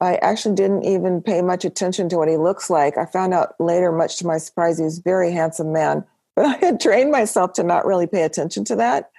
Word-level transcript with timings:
I 0.00 0.16
actually 0.16 0.54
didn't 0.54 0.84
even 0.84 1.22
pay 1.22 1.42
much 1.42 1.64
attention 1.64 2.08
to 2.10 2.18
what 2.18 2.28
he 2.28 2.36
looks 2.36 2.68
like. 2.68 2.98
I 2.98 3.06
found 3.06 3.34
out 3.34 3.54
later, 3.58 3.92
much 3.92 4.18
to 4.18 4.26
my 4.26 4.38
surprise, 4.38 4.78
he 4.78 4.84
was 4.84 4.98
a 4.98 5.02
very 5.02 5.32
handsome 5.32 5.72
man. 5.72 6.04
But 6.36 6.44
I 6.44 6.66
had 6.66 6.80
trained 6.80 7.10
myself 7.10 7.54
to 7.54 7.62
not 7.62 7.86
really 7.86 8.06
pay 8.06 8.22
attention 8.22 8.62
to 8.66 8.76
that 8.76 9.10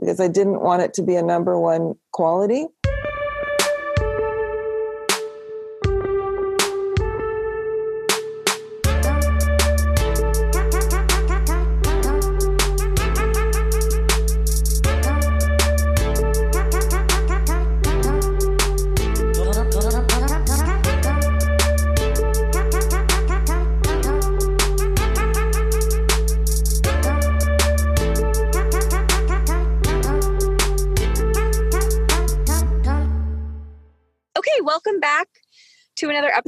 because 0.00 0.18
I 0.18 0.28
didn't 0.28 0.62
want 0.62 0.80
it 0.80 0.94
to 0.94 1.02
be 1.02 1.14
a 1.14 1.22
number 1.22 1.58
one 1.58 1.96
quality. 2.10 2.68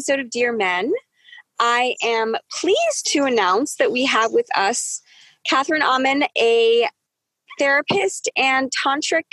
Episode 0.06 0.24
of 0.24 0.30
Dear 0.30 0.52
Men. 0.52 0.92
I 1.58 1.96
am 2.00 2.36
pleased 2.60 3.06
to 3.06 3.24
announce 3.24 3.74
that 3.76 3.90
we 3.90 4.04
have 4.04 4.30
with 4.32 4.46
us 4.56 5.02
Catherine 5.48 5.82
Amon, 5.82 6.24
a 6.38 6.88
therapist 7.58 8.30
and 8.36 8.70
tantric 8.70 9.24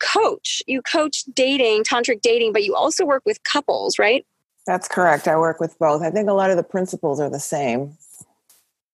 coach. 0.00 0.60
You 0.66 0.82
coach 0.82 1.22
dating, 1.34 1.84
tantric 1.84 2.20
dating, 2.20 2.52
but 2.52 2.64
you 2.64 2.74
also 2.74 3.04
work 3.04 3.22
with 3.26 3.40
couples, 3.44 3.96
right? 3.96 4.26
That's 4.66 4.88
correct. 4.88 5.28
I 5.28 5.36
work 5.36 5.60
with 5.60 5.78
both. 5.78 6.02
I 6.02 6.10
think 6.10 6.28
a 6.28 6.32
lot 6.32 6.50
of 6.50 6.56
the 6.56 6.64
principles 6.64 7.20
are 7.20 7.30
the 7.30 7.38
same. 7.38 7.96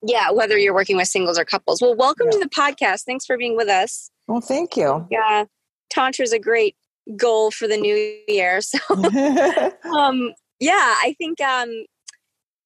Yeah, 0.02 0.30
whether 0.30 0.58
you're 0.58 0.74
working 0.74 0.98
with 0.98 1.08
singles 1.08 1.38
or 1.38 1.46
couples. 1.46 1.80
Well, 1.80 1.96
welcome 1.96 2.26
yeah. 2.26 2.32
to 2.32 2.38
the 2.40 2.50
podcast. 2.50 3.04
Thanks 3.04 3.24
for 3.24 3.38
being 3.38 3.56
with 3.56 3.68
us. 3.68 4.10
Well, 4.26 4.42
thank 4.42 4.76
you. 4.76 5.06
Yeah, 5.10 5.46
Tantra 5.88 6.22
is 6.22 6.34
a 6.34 6.38
great 6.38 6.76
goal 7.16 7.50
for 7.50 7.66
the 7.66 7.78
new 7.78 8.18
year. 8.28 8.60
So, 8.60 8.78
um, 9.96 10.34
yeah, 10.60 10.94
I 11.02 11.14
think 11.18 11.40
um, 11.40 11.70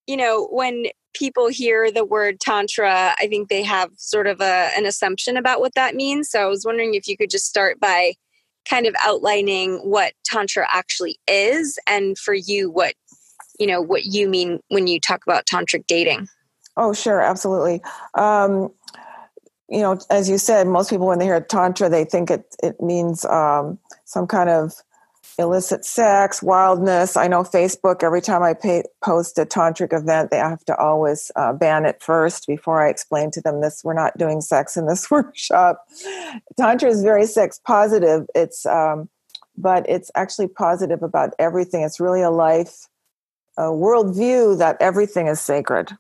you 0.07 0.17
know 0.17 0.49
when 0.51 0.87
people 1.15 1.49
hear 1.49 1.91
the 1.91 2.05
word 2.05 2.41
tantra, 2.41 3.15
I 3.19 3.27
think 3.27 3.49
they 3.49 3.63
have 3.63 3.91
sort 3.97 4.27
of 4.27 4.41
a, 4.41 4.71
an 4.77 4.87
assumption 4.87 5.37
about 5.37 5.61
what 5.61 5.75
that 5.75 5.95
means. 5.95 6.31
So 6.31 6.41
I 6.41 6.47
was 6.47 6.65
wondering 6.65 6.95
if 6.95 7.09
you 7.09 7.17
could 7.17 7.31
just 7.31 7.47
start 7.47 7.81
by 7.81 8.15
kind 8.69 8.87
of 8.87 8.95
outlining 9.05 9.79
what 9.79 10.13
tantra 10.25 10.67
actually 10.71 11.19
is, 11.27 11.79
and 11.87 12.19
for 12.19 12.35
you, 12.35 12.71
what 12.71 12.95
you 13.59 13.67
know 13.67 13.81
what 13.81 14.05
you 14.05 14.29
mean 14.29 14.61
when 14.69 14.87
you 14.87 15.01
talk 15.01 15.23
about 15.27 15.47
tantric 15.47 15.87
dating. 15.87 16.29
Oh, 16.77 16.93
sure, 16.93 17.21
absolutely. 17.21 17.83
Um, 18.15 18.71
you 19.69 19.81
know, 19.81 19.99
as 20.11 20.31
you 20.31 20.39
said, 20.39 20.67
most 20.67 20.91
people 20.91 21.07
when 21.07 21.19
they 21.19 21.25
hear 21.25 21.41
tantra, 21.41 21.89
they 21.89 22.05
think 22.05 22.31
it 22.31 22.57
it 22.63 22.81
means 22.81 23.25
um, 23.25 23.79
some 24.05 24.27
kind 24.27 24.49
of 24.49 24.75
illicit 25.39 25.85
sex, 25.85 26.43
wildness. 26.43 27.17
I 27.17 27.29
know 27.29 27.43
Facebook, 27.43 28.03
every 28.03 28.21
time 28.21 28.43
I 28.43 28.55
pay, 28.55 28.83
post 29.03 29.39
a 29.39 29.47
tantric 29.47 29.97
event, 29.97 30.31
they 30.31 30.39
have 30.39 30.65
to 30.65 30.77
always 30.77 31.31
uh, 31.37 31.53
ban 31.53 31.87
it 31.87 32.03
first 32.03 32.47
before 32.47 32.85
I 32.85 32.91
explain 32.91 33.31
to 33.33 33.41
them 33.41 33.61
this, 33.61 33.83
we're 33.85 33.95
not 33.95 34.19
doing 34.19 34.41
sex 34.41 34.77
in 34.77 34.87
this 34.87 35.11
workshop. 35.11 35.87
Tantra 36.57 36.91
is 36.91 37.03
very 37.03 37.27
sex 37.27 37.61
positive. 37.65 38.27
It's, 38.35 38.67
um, 38.67 39.09
but 39.57 39.89
it's 39.89 40.11
actually 40.15 40.49
positive 40.49 41.03
about 41.03 41.35
everything. 41.39 41.83
It's 41.83 42.01
really 42.01 42.23
a 42.23 42.31
life, 42.31 42.87
a 43.57 43.63
worldview 43.63 44.59
that 44.59 44.77
everything 44.81 45.29
is 45.29 45.41
sacred. 45.41 45.97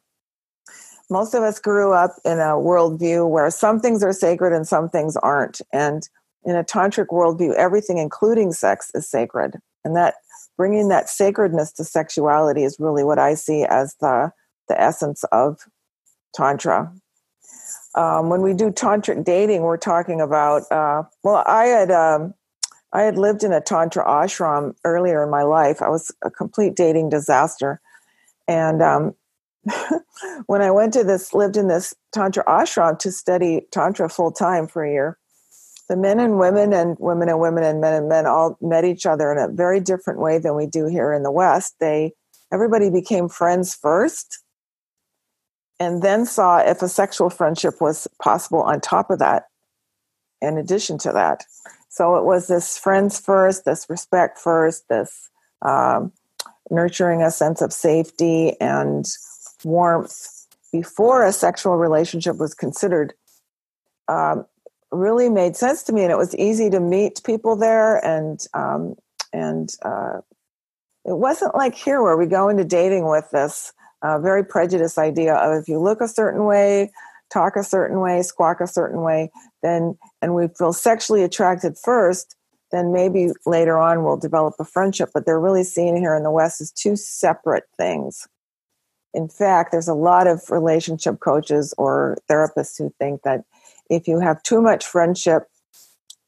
Most 1.10 1.32
of 1.34 1.42
us 1.42 1.58
grew 1.58 1.92
up 1.92 2.16
in 2.24 2.38
a 2.38 2.52
worldview 2.52 3.28
where 3.30 3.50
some 3.50 3.80
things 3.80 4.02
are 4.04 4.12
sacred 4.12 4.52
and 4.52 4.66
some 4.66 4.90
things 4.90 5.16
aren't. 5.16 5.60
And 5.72 6.08
in 6.44 6.56
a 6.56 6.64
tantric 6.64 7.08
worldview, 7.08 7.54
everything, 7.54 7.98
including 7.98 8.52
sex, 8.52 8.90
is 8.94 9.08
sacred. 9.08 9.56
And 9.84 9.96
that 9.96 10.14
bringing 10.56 10.88
that 10.88 11.08
sacredness 11.08 11.72
to 11.72 11.84
sexuality 11.84 12.64
is 12.64 12.76
really 12.78 13.04
what 13.04 13.18
I 13.18 13.34
see 13.34 13.64
as 13.64 13.94
the, 14.00 14.32
the 14.68 14.80
essence 14.80 15.24
of 15.32 15.60
Tantra. 16.34 16.92
Um, 17.94 18.28
when 18.28 18.42
we 18.42 18.54
do 18.54 18.70
tantric 18.70 19.24
dating, 19.24 19.62
we're 19.62 19.76
talking 19.76 20.20
about, 20.20 20.70
uh, 20.70 21.04
well, 21.22 21.42
I 21.46 21.64
had, 21.64 21.90
um, 21.90 22.34
I 22.92 23.02
had 23.02 23.18
lived 23.18 23.44
in 23.44 23.52
a 23.52 23.60
Tantra 23.60 24.04
ashram 24.04 24.74
earlier 24.84 25.22
in 25.22 25.30
my 25.30 25.42
life. 25.42 25.82
I 25.82 25.88
was 25.88 26.12
a 26.22 26.30
complete 26.30 26.74
dating 26.74 27.08
disaster. 27.08 27.80
And 28.46 28.82
um, 28.82 29.14
when 30.46 30.62
I 30.62 30.70
went 30.70 30.92
to 30.94 31.04
this, 31.04 31.34
lived 31.34 31.56
in 31.56 31.68
this 31.68 31.94
Tantra 32.12 32.44
ashram 32.44 32.98
to 33.00 33.12
study 33.12 33.66
Tantra 33.72 34.08
full 34.08 34.32
time 34.32 34.66
for 34.66 34.84
a 34.84 34.90
year, 34.90 35.18
the 35.88 35.96
men 35.96 36.20
and 36.20 36.38
women 36.38 36.72
and 36.72 36.96
women 36.98 37.28
and 37.28 37.40
women 37.40 37.64
and 37.64 37.80
men 37.80 37.94
and 37.94 38.08
men 38.08 38.26
all 38.26 38.58
met 38.60 38.84
each 38.84 39.06
other 39.06 39.32
in 39.32 39.38
a 39.38 39.48
very 39.48 39.80
different 39.80 40.20
way 40.20 40.38
than 40.38 40.54
we 40.54 40.66
do 40.66 40.86
here 40.86 41.12
in 41.12 41.22
the 41.22 41.32
west. 41.32 41.74
They 41.80 42.12
everybody 42.52 42.90
became 42.90 43.28
friends 43.28 43.74
first 43.74 44.42
and 45.80 46.02
then 46.02 46.26
saw 46.26 46.58
if 46.58 46.82
a 46.82 46.88
sexual 46.88 47.30
friendship 47.30 47.80
was 47.80 48.06
possible 48.22 48.62
on 48.62 48.80
top 48.80 49.10
of 49.10 49.18
that 49.18 49.44
in 50.42 50.58
addition 50.58 50.98
to 50.98 51.12
that. 51.12 51.44
So 51.88 52.16
it 52.16 52.24
was 52.24 52.48
this 52.48 52.76
friends 52.76 53.18
first 53.18 53.64
this 53.64 53.86
respect 53.88 54.38
first 54.38 54.88
this 54.88 55.30
um, 55.62 56.12
nurturing 56.70 57.22
a 57.22 57.30
sense 57.30 57.62
of 57.62 57.72
safety 57.72 58.60
and 58.60 59.06
warmth 59.64 60.46
before 60.70 61.24
a 61.24 61.32
sexual 61.32 61.76
relationship 61.76 62.36
was 62.36 62.52
considered 62.52 63.14
um, 64.06 64.44
really 64.90 65.28
made 65.28 65.56
sense 65.56 65.82
to 65.84 65.92
me, 65.92 66.02
and 66.02 66.12
it 66.12 66.18
was 66.18 66.34
easy 66.36 66.70
to 66.70 66.80
meet 66.80 67.22
people 67.24 67.56
there, 67.56 68.04
and 68.04 68.40
um, 68.54 68.94
and 69.32 69.70
uh, 69.82 70.20
it 71.04 71.16
wasn't 71.16 71.54
like 71.54 71.74
here 71.74 72.02
where 72.02 72.16
we 72.16 72.26
go 72.26 72.48
into 72.48 72.64
dating 72.64 73.08
with 73.08 73.30
this 73.30 73.72
uh, 74.02 74.18
very 74.18 74.44
prejudiced 74.44 74.98
idea 74.98 75.34
of 75.34 75.60
if 75.60 75.68
you 75.68 75.78
look 75.78 76.00
a 76.00 76.08
certain 76.08 76.44
way, 76.44 76.90
talk 77.30 77.56
a 77.56 77.64
certain 77.64 78.00
way, 78.00 78.22
squawk 78.22 78.60
a 78.60 78.66
certain 78.66 79.02
way, 79.02 79.30
then 79.62 79.96
and 80.22 80.34
we 80.34 80.48
feel 80.48 80.72
sexually 80.72 81.22
attracted 81.22 81.76
first, 81.76 82.36
then 82.70 82.92
maybe 82.92 83.30
later 83.46 83.78
on 83.78 84.04
we'll 84.04 84.16
develop 84.16 84.54
a 84.58 84.64
friendship. 84.64 85.10
But 85.12 85.26
they're 85.26 85.40
really 85.40 85.64
seen 85.64 85.96
here 85.96 86.14
in 86.14 86.22
the 86.22 86.30
West 86.30 86.60
as 86.60 86.70
two 86.72 86.96
separate 86.96 87.64
things. 87.76 88.26
In 89.14 89.28
fact, 89.28 89.72
there's 89.72 89.88
a 89.88 89.94
lot 89.94 90.26
of 90.26 90.50
relationship 90.50 91.20
coaches 91.20 91.74
or 91.78 92.18
therapists 92.30 92.76
who 92.78 92.92
think 92.98 93.22
that 93.22 93.44
if 93.88 94.08
you 94.08 94.20
have 94.20 94.42
too 94.42 94.60
much 94.60 94.86
friendship, 94.86 95.44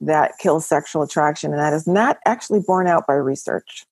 that 0.00 0.32
kills 0.38 0.66
sexual 0.66 1.02
attraction. 1.02 1.52
And 1.52 1.60
that 1.60 1.72
is 1.72 1.86
not 1.86 2.18
actually 2.26 2.60
borne 2.60 2.86
out 2.86 3.06
by 3.06 3.14
research. 3.14 3.84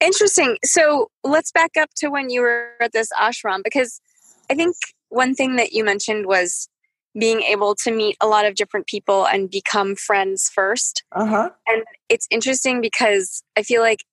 Interesting. 0.00 0.58
So 0.64 1.10
let's 1.24 1.50
back 1.50 1.72
up 1.78 1.90
to 1.96 2.08
when 2.08 2.30
you 2.30 2.42
were 2.42 2.70
at 2.80 2.92
this 2.92 3.10
ashram 3.20 3.62
because 3.64 4.00
I 4.50 4.54
think 4.54 4.76
one 5.08 5.34
thing 5.34 5.56
that 5.56 5.72
you 5.72 5.84
mentioned 5.84 6.26
was 6.26 6.68
being 7.18 7.42
able 7.42 7.74
to 7.74 7.90
meet 7.90 8.16
a 8.20 8.26
lot 8.26 8.44
of 8.44 8.54
different 8.54 8.86
people 8.86 9.26
and 9.26 9.50
become 9.50 9.96
friends 9.96 10.50
1st 10.56 11.02
uh-huh. 11.12 11.50
And 11.66 11.82
it's 12.08 12.28
interesting 12.30 12.80
because 12.80 13.42
I 13.56 13.62
feel 13.62 13.82
like 13.82 14.04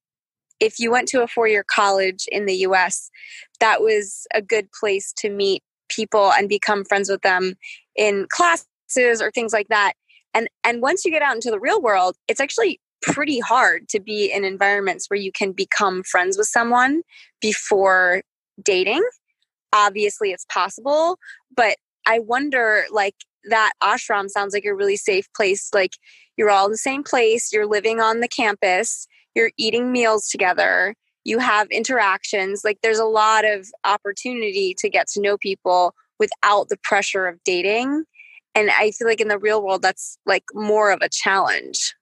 if 0.60 0.80
you 0.80 0.92
went 0.92 1.08
to 1.10 1.22
a 1.22 1.28
four 1.28 1.48
year 1.48 1.64
college 1.64 2.26
in 2.32 2.46
the 2.46 2.56
US, 2.68 3.12
that 3.60 3.82
was 3.82 4.26
a 4.34 4.42
good 4.42 4.70
place 4.72 5.14
to 5.18 5.30
meet 5.30 5.62
people 5.90 6.32
and 6.34 6.50
become 6.50 6.86
friends 6.86 7.10
with 7.10 7.22
them 7.22 7.56
in 7.96 8.28
classes 8.30 8.68
or 9.22 9.32
things 9.32 9.54
like 9.54 9.68
that. 9.70 9.94
And 10.34 10.48
and 10.64 10.82
once 10.82 11.06
you 11.06 11.12
get 11.12 11.22
out 11.22 11.36
into 11.36 11.52
the 11.52 11.60
real 11.60 11.82
world 11.82 12.16
it's 12.28 12.40
actually 12.40 12.80
pretty 13.02 13.40
hard 13.40 13.88
to 13.90 14.00
be 14.00 14.32
in 14.32 14.44
environments 14.44 15.10
where 15.10 15.20
you 15.20 15.32
can 15.32 15.52
become 15.52 16.04
friends 16.04 16.38
with 16.38 16.48
someone 16.48 17.02
before 17.42 18.22
dating. 18.64 19.04
Obviously 19.74 20.32
it's 20.32 20.46
possible 20.46 21.18
but 21.56 21.76
i 22.06 22.20
wonder 22.20 22.86
like 22.92 23.16
that 23.50 23.74
ashram 23.84 24.30
sounds 24.30 24.54
like 24.54 24.66
a 24.66 24.74
really 24.74 24.98
safe 24.98 25.28
place. 25.36 25.70
Like 25.74 25.92
you're 26.38 26.50
all 26.50 26.66
in 26.66 26.72
the 26.72 26.78
same 26.78 27.04
place 27.04 27.52
you're 27.54 27.68
living 27.68 28.00
on 28.00 28.20
the 28.20 28.28
campus 28.28 29.08
you're 29.36 29.52
eating 29.58 29.92
meals 29.92 30.28
together 30.30 30.96
you 31.26 31.40
have 31.40 31.68
interactions 31.72 32.64
like 32.64 32.80
there's 32.82 33.00
a 33.00 33.06
lot 33.06 33.44
of 33.44 33.68
opportunity 33.84 34.74
to 34.76 34.90
get 34.90 35.08
to 35.08 35.22
know 35.22 35.38
people 35.38 35.94
without 36.20 36.70
the 36.70 36.78
pressure 36.78 37.28
of 37.28 37.44
dating. 37.44 38.06
And 38.54 38.70
i 38.72 38.92
feel 38.92 39.08
like 39.08 39.20
in 39.20 39.28
the 39.28 39.40
real 39.40 39.62
world 39.62 39.82
that's 39.82 40.18
like 40.26 40.46
more 40.54 40.92
of 40.92 41.02
a 41.02 41.10
challenge. 41.10 41.94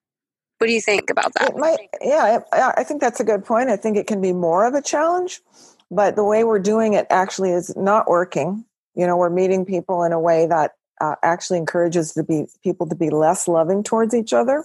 What 0.59 0.67
do 0.67 0.73
you 0.73 0.81
think 0.81 1.09
about 1.09 1.33
that? 1.39 1.57
Might, 1.57 1.89
yeah 2.01 2.39
i 2.53 2.83
think 2.83 3.01
that's 3.01 3.19
a 3.19 3.23
good 3.23 3.43
point. 3.43 3.69
I 3.69 3.77
think 3.77 3.97
it 3.97 4.07
can 4.07 4.21
be 4.21 4.33
more 4.33 4.65
of 4.67 4.75
a 4.75 4.81
challenge 4.81 5.41
but 5.89 6.15
the 6.15 6.23
way 6.23 6.43
we're 6.43 6.59
doing 6.59 6.93
it 6.93 7.05
actually 7.09 7.51
is 7.51 7.75
not 7.75 8.09
working. 8.09 8.65
You 8.95 9.07
know 9.07 9.17
we're 9.17 9.29
meeting 9.29 9.65
people 9.65 10.03
in 10.03 10.11
a 10.11 10.19
way 10.19 10.45
that 10.45 10.73
uh, 11.01 11.15
actually 11.23 11.57
encourages 11.57 12.13
to 12.13 12.23
be 12.23 12.45
people 12.63 12.87
to 12.87 12.95
be 12.95 13.09
less 13.09 13.47
loving 13.47 13.83
towards 13.83 14.13
each 14.13 14.33
other. 14.33 14.63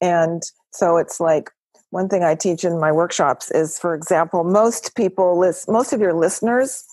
And 0.00 0.42
so 0.70 0.96
it's 0.96 1.20
like 1.20 1.50
one 1.90 2.08
thing 2.08 2.22
I 2.22 2.34
teach 2.34 2.64
in 2.64 2.78
my 2.80 2.92
workshops 2.92 3.50
is, 3.50 3.78
for 3.78 3.94
example, 3.94 4.44
most 4.44 4.94
people 4.96 5.38
list 5.38 5.68
most 5.68 5.92
of 5.92 6.00
your 6.00 6.14
listeners, 6.14 6.84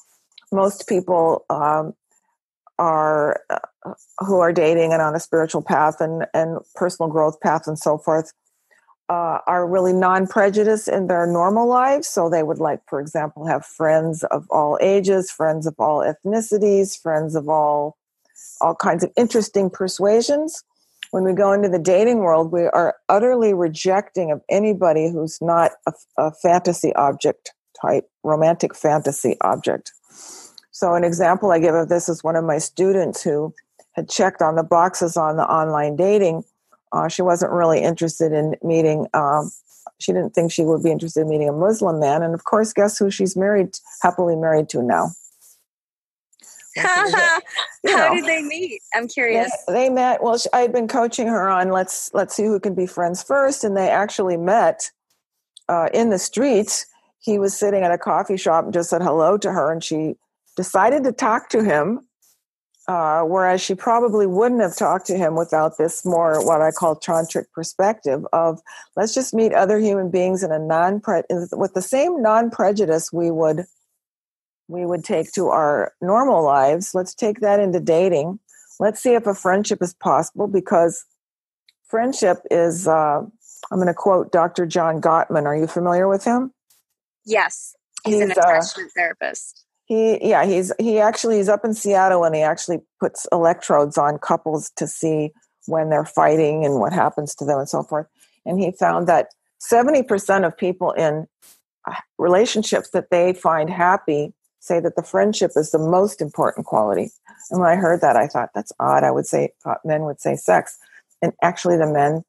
most 0.52 0.88
people 0.88 1.46
um, 1.50 1.94
are 2.80 3.42
uh, 3.50 3.94
who 4.20 4.40
are 4.40 4.52
dating 4.52 4.94
and 4.94 5.02
on 5.02 5.16
a 5.16 5.20
spiritual 5.20 5.62
path 5.62 6.02
and 6.02 6.26
and 6.34 6.60
personal 6.76 7.10
growth 7.10 7.40
path 7.42 7.68
and 7.68 7.80
so 7.80 7.98
forth 7.98 8.34
uh, 9.10 9.40
are 9.48 9.68
really 9.68 9.94
non-prejudiced 9.94 10.88
in 10.88 11.08
their 11.08 11.26
normal 11.26 11.68
lives. 11.68 12.08
So 12.08 12.30
they 12.30 12.44
would 12.44 12.60
like, 12.60 12.82
for 12.88 13.00
example, 13.00 13.46
have 13.46 13.66
friends 13.66 14.24
of 14.26 14.46
all 14.50 14.78
ages, 14.82 15.32
friends 15.32 15.66
of 15.66 15.76
all 15.80 16.04
ethnicities, 16.04 17.00
friends 17.00 17.36
of 17.36 17.48
all 17.48 17.98
all 18.62 18.76
kinds 18.76 19.04
of 19.04 19.12
interesting 19.16 19.70
persuasions. 19.70 20.64
When 21.12 21.24
we 21.24 21.34
go 21.34 21.54
into 21.54 21.70
the 21.70 21.80
dating 21.80 22.20
world, 22.20 22.52
we 22.52 22.64
are 22.64 22.96
utterly 23.10 23.54
rejecting 23.54 24.32
of 24.32 24.42
anybody 24.50 25.10
who's 25.10 25.38
not 25.42 25.72
a, 25.88 25.94
a 26.18 26.32
fantasy 26.32 26.94
object 26.96 27.54
type, 27.82 28.10
romantic 28.24 28.76
fantasy 28.76 29.38
object. 29.42 29.92
So, 30.72 30.94
an 30.94 31.04
example 31.04 31.52
I 31.52 31.60
give 31.60 31.76
of 31.76 31.90
this 31.90 32.10
is 32.10 32.24
one 32.24 32.36
of 32.36 32.44
my 32.44 32.58
students 32.58 33.24
who 33.24 33.54
had 33.94 34.10
checked 34.10 34.42
on 34.42 34.56
the 34.56 34.64
boxes 34.64 35.18
on 35.18 35.38
the 35.38 35.44
online 35.44 35.96
dating 35.96 36.44
uh, 36.92 37.08
she 37.08 37.22
wasn't 37.22 37.52
really 37.52 37.82
interested 37.82 38.32
in 38.32 38.56
meeting. 38.64 39.08
Um, 39.14 39.52
she 40.00 40.12
didn't 40.12 40.34
think 40.34 40.52
she 40.52 40.64
would 40.64 40.84
be 40.84 40.92
interested 40.92 41.22
in 41.22 41.30
meeting 41.30 41.50
a 41.50 41.54
Muslim 41.54 42.00
man, 42.00 42.24
and 42.24 42.34
of 42.34 42.44
course, 42.44 42.74
guess 42.74 42.98
who 42.98 43.10
she's 43.10 43.36
married, 43.36 43.78
happily 44.02 44.36
married 44.36 44.70
to 44.70 44.82
now. 44.82 45.12
How 47.88 48.14
did 48.14 48.26
they 48.26 48.42
meet? 48.42 48.82
I'm 48.94 49.08
curious. 49.08 49.52
They, 49.68 49.74
they 49.74 49.90
met. 49.90 50.22
Well, 50.24 50.38
I 50.54 50.60
had 50.60 50.72
been 50.72 50.88
coaching 50.88 51.28
her 51.28 51.50
on 51.50 51.70
let's 51.72 52.12
let's 52.14 52.36
see 52.36 52.44
who 52.44 52.60
can 52.60 52.76
be 52.76 52.86
friends 52.86 53.24
first, 53.24 53.64
and 53.64 53.76
they 53.76 53.90
actually 53.90 54.38
met 54.38 54.92
uh, 55.70 55.90
in 55.94 56.10
the 56.10 56.20
streets. 56.20 56.86
He 57.20 57.40
was 57.40 57.58
sitting 57.58 57.84
at 57.84 57.92
a 57.92 57.98
coffee 57.98 58.38
shop 58.38 58.66
and 58.66 58.74
just 58.74 58.90
said 58.90 59.02
hello 59.02 59.38
to 59.38 59.52
her, 59.52 59.72
and 59.72 59.84
she 59.84 60.16
decided 60.56 61.04
to 61.04 61.12
talk 61.12 61.50
to 61.50 61.64
him 61.64 62.08
uh, 62.88 63.22
whereas 63.24 63.62
she 63.62 63.76
probably 63.76 64.26
wouldn't 64.26 64.62
have 64.62 64.76
talked 64.76 65.06
to 65.08 65.18
him 65.18 65.36
without 65.36 65.78
this 65.78 66.06
more 66.06 66.46
what 66.46 66.62
I 66.62 66.72
call 66.72 66.96
tantric 66.96 67.46
perspective 67.54 68.26
of 68.32 68.62
let's 68.96 69.14
just 69.14 69.34
meet 69.34 69.54
other 69.54 69.78
human 69.78 70.10
beings 70.10 70.42
in 70.42 70.52
a 70.52 70.60
non 70.60 71.02
with 71.52 71.74
the 71.74 71.82
same 71.82 72.22
non 72.22 72.50
prejudice 72.50 73.12
we 73.12 73.30
would 73.30 73.66
we 74.68 74.86
would 74.86 75.04
take 75.04 75.32
to 75.34 75.48
our 75.48 75.94
normal 76.02 76.44
lives. 76.44 76.94
Let's 76.94 77.14
take 77.14 77.40
that 77.42 77.60
into 77.60 77.80
dating. 77.80 78.40
Let's 78.80 79.02
see 79.02 79.14
if 79.14 79.26
a 79.26 79.34
friendship 79.34 79.82
is 79.82 79.94
possible 79.94 80.48
because 80.48 81.04
friendship 81.88 82.38
is. 82.52 82.88
Uh, 82.88 83.22
I'm 83.72 83.78
going 83.78 83.88
to 83.88 83.94
quote 83.94 84.32
Dr. 84.32 84.66
John 84.66 85.02
Gottman. 85.02 85.46
Are 85.46 85.56
you 85.56 85.68
familiar 85.68 86.08
with 86.08 86.24
him? 86.24 86.54
Yes, 87.26 87.76
he's, 88.06 88.16
he's 88.16 88.24
an 88.24 88.32
uh, 88.32 88.34
attachment 88.40 88.90
uh, 88.90 88.96
therapist 88.96 89.66
he 89.88 90.20
yeah, 90.30 90.46
he's 90.46 90.72
he 90.80 91.00
actually 91.00 91.38
he's 91.38 91.50
up 91.50 91.64
in 91.64 91.74
Seattle 91.74 92.26
and 92.26 92.36
he 92.36 92.42
actually 92.42 92.80
puts 93.00 93.26
electrodes 93.32 93.98
on 93.98 94.20
couples 94.20 94.70
to 94.76 94.86
see 94.86 95.32
when 95.66 95.90
they're 95.90 96.06
fighting 96.06 96.66
and 96.66 96.80
what 96.80 96.94
happens 96.94 97.34
to 97.36 97.46
them 97.46 97.60
and 97.60 97.70
so 97.70 97.84
forth. 97.84 98.06
And 98.46 98.60
he 98.60 98.72
found 98.72 99.08
that 99.08 99.28
70% 99.62 100.46
of 100.46 100.58
people 100.58 100.92
in 100.92 101.26
uh, 101.86 101.96
relationships 102.18 102.90
that 102.92 103.10
they 103.12 103.34
find 103.34 103.70
happy 103.70 104.34
say 104.60 104.80
that 104.80 104.96
the 104.96 105.04
friendship 105.04 105.52
is 105.56 105.72
the 105.72 105.80
most 105.80 106.22
important 106.22 106.66
quality. 106.66 107.12
And 107.52 107.60
when 107.60 107.70
I 107.70 107.76
heard 107.76 108.02
that, 108.02 108.16
I 108.16 108.28
thought 108.28 108.50
that's 108.54 108.74
odd. 108.80 109.04
I 109.04 109.12
would 109.12 109.26
say 109.26 109.50
thought 109.64 109.86
men 109.86 110.04
would 110.04 110.20
say 110.20 110.36
sex, 110.36 110.78
and 111.22 111.34
actually 111.42 111.78
the 111.78 111.88
men 111.88 112.24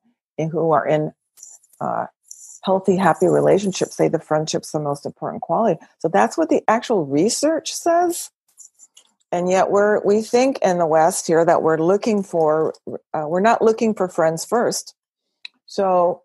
who 0.50 0.70
are 0.70 0.86
in 0.86 1.12
uh, 1.80 2.06
healthy, 2.62 2.96
happy 2.96 3.26
relationships 3.26 3.96
say 3.96 4.08
the 4.08 4.18
friendship's 4.18 4.72
the 4.72 4.80
most 4.80 5.06
important 5.06 5.42
quality. 5.42 5.80
So 5.98 6.08
that's 6.08 6.36
what 6.36 6.48
the 6.48 6.62
actual 6.68 7.06
research 7.06 7.72
says. 7.72 8.30
And 9.30 9.50
yet 9.50 9.70
we're 9.70 10.02
we 10.04 10.22
think 10.22 10.58
in 10.62 10.78
the 10.78 10.86
West 10.86 11.26
here 11.26 11.44
that 11.44 11.62
we're 11.62 11.78
looking 11.78 12.22
for 12.22 12.74
uh, 13.12 13.24
we're 13.26 13.40
not 13.40 13.62
looking 13.62 13.94
for 13.94 14.08
friends 14.08 14.44
first. 14.44 14.94
So 15.66 16.22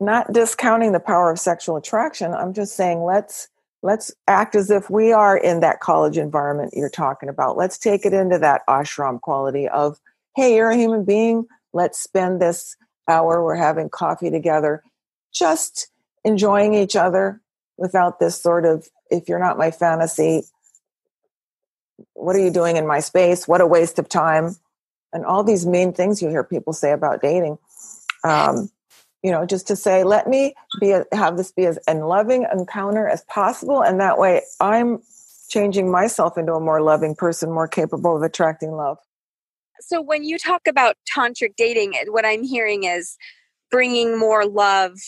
not 0.00 0.32
discounting 0.32 0.90
the 0.92 1.00
power 1.00 1.30
of 1.30 1.38
sexual 1.38 1.76
attraction, 1.76 2.34
I'm 2.34 2.52
just 2.52 2.74
saying 2.74 3.02
let's 3.02 3.48
let's 3.82 4.12
act 4.28 4.54
as 4.54 4.70
if 4.70 4.88
we 4.88 5.12
are 5.12 5.36
in 5.36 5.60
that 5.60 5.80
college 5.80 6.16
environment 6.16 6.72
you're 6.74 6.88
talking 6.88 7.28
about. 7.28 7.56
Let's 7.56 7.78
take 7.78 8.06
it 8.06 8.12
into 8.12 8.38
that 8.38 8.62
ashram 8.68 9.20
quality 9.20 9.68
of, 9.68 9.98
hey, 10.36 10.54
you're 10.54 10.70
a 10.70 10.76
human 10.76 11.04
being. 11.04 11.46
Let's 11.72 11.98
spend 11.98 12.40
this 12.40 12.76
hour 13.08 13.42
we're 13.42 13.56
having 13.56 13.88
coffee 13.88 14.30
together 14.30 14.82
just 15.32 15.88
enjoying 16.24 16.74
each 16.74 16.94
other 16.94 17.40
without 17.76 18.20
this 18.20 18.40
sort 18.40 18.64
of 18.64 18.88
if 19.10 19.28
you're 19.28 19.38
not 19.38 19.58
my 19.58 19.70
fantasy 19.70 20.42
what 22.14 22.36
are 22.36 22.44
you 22.44 22.50
doing 22.50 22.76
in 22.76 22.86
my 22.86 23.00
space 23.00 23.48
what 23.48 23.60
a 23.60 23.66
waste 23.66 23.98
of 23.98 24.08
time 24.08 24.54
and 25.12 25.24
all 25.24 25.42
these 25.42 25.66
mean 25.66 25.92
things 25.92 26.22
you 26.22 26.28
hear 26.28 26.44
people 26.44 26.72
say 26.72 26.92
about 26.92 27.20
dating 27.20 27.58
um, 28.24 28.70
you 29.22 29.30
know 29.30 29.46
just 29.46 29.66
to 29.66 29.76
say 29.76 30.04
let 30.04 30.28
me 30.28 30.54
be 30.80 30.90
a, 30.90 31.04
have 31.12 31.36
this 31.36 31.52
be 31.52 31.66
as 31.66 31.78
a 31.88 31.94
loving 31.94 32.46
encounter 32.52 33.08
as 33.08 33.22
possible 33.24 33.82
and 33.82 34.00
that 34.00 34.18
way 34.18 34.42
i'm 34.60 35.00
changing 35.48 35.90
myself 35.90 36.38
into 36.38 36.54
a 36.54 36.60
more 36.60 36.80
loving 36.80 37.14
person 37.14 37.50
more 37.50 37.68
capable 37.68 38.16
of 38.16 38.22
attracting 38.22 38.72
love 38.72 38.98
so 39.80 40.00
when 40.00 40.24
you 40.24 40.38
talk 40.38 40.62
about 40.66 40.96
tantric 41.16 41.54
dating 41.56 41.94
what 42.08 42.24
i'm 42.24 42.42
hearing 42.42 42.84
is 42.84 43.16
bringing 43.70 44.18
more 44.18 44.44
love 44.46 44.98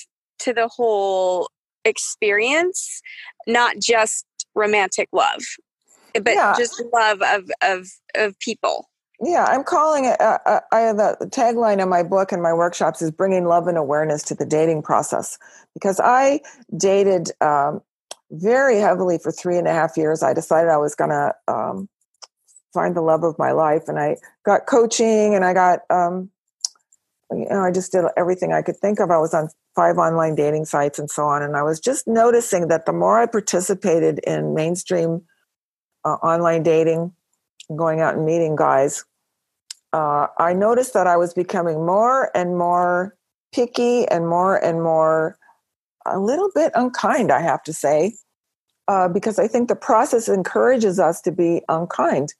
to 0.41 0.53
the 0.53 0.69
whole 0.69 1.49
experience, 1.85 3.03
not 3.47 3.77
just 3.81 4.25
romantic 4.55 5.09
love, 5.13 5.43
but 6.15 6.35
yeah. 6.35 6.55
just 6.57 6.83
love 6.93 7.23
of 7.23 7.51
of 7.63 7.89
of 8.15 8.39
people. 8.41 8.89
Yeah, 9.23 9.45
I'm 9.45 9.65
calling 9.65 10.05
it. 10.07 10.21
Uh, 10.21 10.39
uh, 10.45 10.61
I 10.73 10.81
have 10.81 10.97
the 10.97 11.17
tagline 11.31 11.81
in 11.81 11.89
my 11.89 12.03
book 12.03 12.33
and 12.33 12.43
my 12.43 12.53
workshops 12.53 13.01
is 13.01 13.11
bringing 13.11 13.45
love 13.45 13.69
and 13.69 13.79
awareness 13.79 14.23
to 14.25 14.35
the 14.35 14.45
dating 14.45 14.83
process 14.83 15.39
because 15.73 16.01
I 16.03 16.41
dated 16.77 17.31
um, 17.41 17.81
very 18.31 18.79
heavily 18.79 19.19
for 19.19 19.31
three 19.31 19.57
and 19.57 19.69
a 19.69 19.73
half 19.73 19.97
years. 19.97 20.23
I 20.23 20.35
decided 20.35 20.71
I 20.71 20.79
was 20.79 20.95
going 20.95 21.11
to 21.11 21.35
um, 21.49 21.89
find 22.73 22.97
the 22.97 23.01
love 23.03 23.23
of 23.23 23.39
my 23.39 23.53
life, 23.53 23.85
and 23.87 23.99
I 23.99 24.17
got 24.45 24.67
coaching 24.67 25.35
and 25.35 25.45
I 25.45 25.55
got 25.55 25.81
um, 25.91 26.31
you 27.31 27.47
know 27.49 27.63
I 27.63 27.71
just 27.71 27.93
did 27.93 28.05
everything 28.17 28.53
I 28.53 28.63
could 28.63 28.77
think 28.77 29.01
of. 29.01 29.11
I 29.11 29.19
was 29.19 29.33
on 29.33 29.49
five 29.75 29.97
online 29.97 30.35
dating 30.35 30.65
sites 30.65 30.99
and 30.99 31.11
so 31.11 31.25
on. 31.25 31.43
And 31.43 31.57
I 31.57 31.63
was 31.63 31.81
just 31.81 32.07
noticing 32.07 32.69
that 32.69 32.87
the 32.87 32.93
more 32.93 33.21
I 33.21 33.27
participated 33.27 34.21
in 34.21 34.55
mainstream 34.55 35.23
uh, 36.05 36.15
online 36.15 36.63
dating, 36.63 37.13
going 37.77 38.01
out 38.01 38.17
and 38.17 38.27
meeting 38.27 38.56
guys, 38.56 39.05
uh, 39.93 40.27
I 40.39 40.53
noticed 40.53 40.94
that 40.94 41.06
I 41.06 41.17
was 41.17 41.33
becoming 41.33 41.87
more 41.87 42.31
and 42.35 42.59
more 42.59 43.17
picky 43.53 44.06
and 44.09 44.29
more 44.29 44.56
and 44.56 44.83
more 44.83 45.39
a 46.06 46.19
little 46.19 46.51
bit 46.55 46.73
unkind, 46.75 47.31
I 47.31 47.41
have 47.41 47.63
to 47.63 47.73
say, 47.73 48.15
uh, 48.89 49.09
because 49.09 49.39
I 49.39 49.47
think 49.49 49.69
the 49.69 49.77
process 49.77 50.29
encourages 50.29 50.99
us 50.99 51.21
to 51.23 51.33
be 51.33 51.63
unkind 51.69 52.35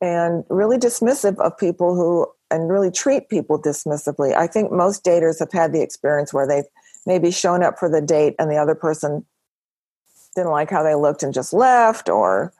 and 0.00 0.44
really 0.50 0.78
dismissive 0.78 1.38
of 1.38 1.56
people 1.56 1.94
who 1.94 2.26
and 2.50 2.68
really 2.68 2.90
treat 2.90 3.28
people 3.28 3.60
dismissively. 3.60 4.36
I 4.36 4.46
think 4.46 4.70
most 4.70 5.04
daters 5.04 5.38
have 5.38 5.52
had 5.52 5.72
the 5.72 5.80
experience 5.80 6.34
where 6.34 6.46
they've 6.46 6.68
maybe 7.06 7.30
shown 7.30 7.62
up 7.62 7.78
for 7.78 7.88
the 7.88 8.02
date 8.02 8.34
and 8.38 8.50
the 8.50 8.56
other 8.56 8.74
person 8.74 9.24
didn't 10.34 10.50
like 10.50 10.70
how 10.70 10.82
they 10.82 10.94
looked 10.94 11.22
and 11.22 11.32
just 11.32 11.52
left 11.52 12.08
or 12.08 12.52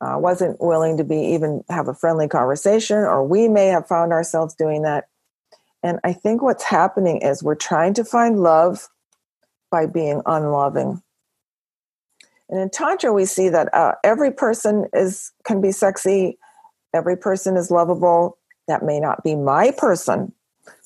uh, 0.00 0.16
wasn't 0.18 0.60
willing 0.60 0.96
to 0.96 1.04
be 1.04 1.16
even 1.16 1.64
have 1.68 1.88
a 1.88 1.94
friendly 1.94 2.28
conversation 2.28 2.98
or 2.98 3.24
we 3.24 3.48
may 3.48 3.66
have 3.66 3.88
found 3.88 4.12
ourselves 4.12 4.54
doing 4.54 4.82
that. 4.82 5.08
And 5.82 6.00
i 6.04 6.12
think 6.12 6.42
what's 6.42 6.64
happening 6.64 7.18
is 7.22 7.42
we're 7.42 7.54
trying 7.54 7.94
to 7.94 8.04
find 8.04 8.42
love 8.42 8.88
by 9.70 9.86
being 9.86 10.22
unloving. 10.26 11.02
And 12.48 12.60
in 12.60 12.70
tantra 12.70 13.12
we 13.12 13.24
see 13.24 13.48
that 13.48 13.72
uh, 13.74 13.94
every 14.04 14.30
person 14.30 14.86
is 14.92 15.32
can 15.44 15.60
be 15.60 15.72
sexy 15.72 16.38
every 16.96 17.16
person 17.16 17.56
is 17.56 17.70
lovable. 17.70 18.38
That 18.68 18.82
may 18.82 18.98
not 18.98 19.22
be 19.22 19.36
my 19.36 19.70
person, 19.70 20.32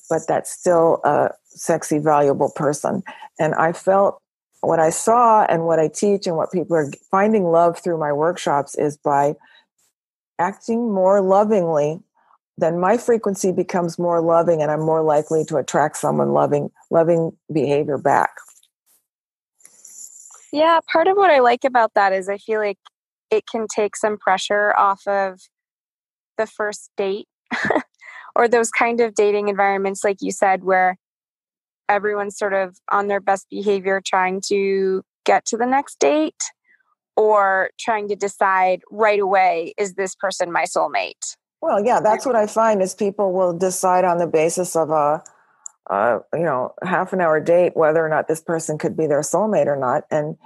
but 0.09 0.21
that's 0.27 0.51
still 0.51 1.01
a 1.03 1.29
sexy, 1.45 1.97
valuable 1.97 2.51
person. 2.55 3.01
And 3.39 3.55
I 3.55 3.73
felt 3.73 4.20
what 4.61 4.79
I 4.79 4.89
saw 4.89 5.43
and 5.43 5.65
what 5.65 5.79
I 5.79 5.87
teach 5.87 6.27
and 6.27 6.37
what 6.37 6.51
people 6.51 6.75
are 6.75 6.89
finding 7.09 7.45
love 7.45 7.79
through 7.79 7.99
my 7.99 8.13
workshops 8.13 8.75
is 8.75 8.97
by 8.97 9.35
acting 10.39 10.91
more 10.91 11.21
lovingly 11.21 11.99
then 12.57 12.79
my 12.79 12.97
frequency 12.97 13.51
becomes 13.51 13.97
more 13.97 14.21
loving 14.21 14.61
and 14.61 14.71
i'm 14.71 14.81
more 14.81 15.01
likely 15.01 15.43
to 15.45 15.57
attract 15.57 15.97
someone 15.97 16.31
loving 16.31 16.69
loving 16.89 17.31
behavior 17.51 17.97
back. 17.97 18.31
Yeah 20.51 20.79
part 20.91 21.07
of 21.07 21.15
what 21.17 21.29
i 21.29 21.39
like 21.39 21.63
about 21.63 21.93
that 21.95 22.13
is 22.13 22.29
i 22.29 22.37
feel 22.37 22.59
like 22.59 22.79
it 23.29 23.45
can 23.47 23.67
take 23.73 23.95
some 23.95 24.17
pressure 24.17 24.73
off 24.77 25.07
of 25.07 25.39
the 26.37 26.45
first 26.45 26.91
date 26.97 27.27
or 28.35 28.47
those 28.47 28.69
kind 28.69 28.99
of 28.99 29.13
dating 29.15 29.47
environments 29.47 30.03
like 30.03 30.17
you 30.21 30.31
said 30.31 30.63
where 30.63 30.97
everyone's 31.91 32.37
sort 32.37 32.53
of 32.53 32.77
on 32.89 33.07
their 33.07 33.19
best 33.19 33.47
behavior 33.49 34.01
trying 34.03 34.41
to 34.47 35.03
get 35.25 35.45
to 35.45 35.57
the 35.57 35.65
next 35.65 35.99
date 35.99 36.43
or 37.15 37.69
trying 37.79 38.07
to 38.07 38.15
decide 38.15 38.81
right 38.89 39.19
away 39.19 39.73
is 39.77 39.93
this 39.93 40.15
person 40.15 40.51
my 40.51 40.63
soulmate? 40.63 41.35
Well 41.61 41.83
yeah. 41.85 41.99
that's 41.99 42.25
what 42.25 42.35
i 42.35 42.47
find 42.47 42.81
is 42.81 42.95
people 42.95 43.33
will 43.33 43.53
decide 43.55 44.05
on 44.05 44.17
the 44.17 44.25
basis 44.25 44.75
of 44.75 44.89
a, 44.89 45.21
a 45.89 46.19
you 46.33 46.43
know 46.43 46.73
half 46.83 47.13
an 47.13 47.21
hour 47.21 47.39
date 47.39 47.73
whether 47.75 48.03
or 48.03 48.09
not 48.09 48.27
this 48.27 48.41
person 48.41 48.77
could 48.77 48.97
be 48.97 49.05
their 49.07 49.21
soulmate 49.21 49.67
or 49.67 49.75
not. 49.75 50.05
And 50.09 50.37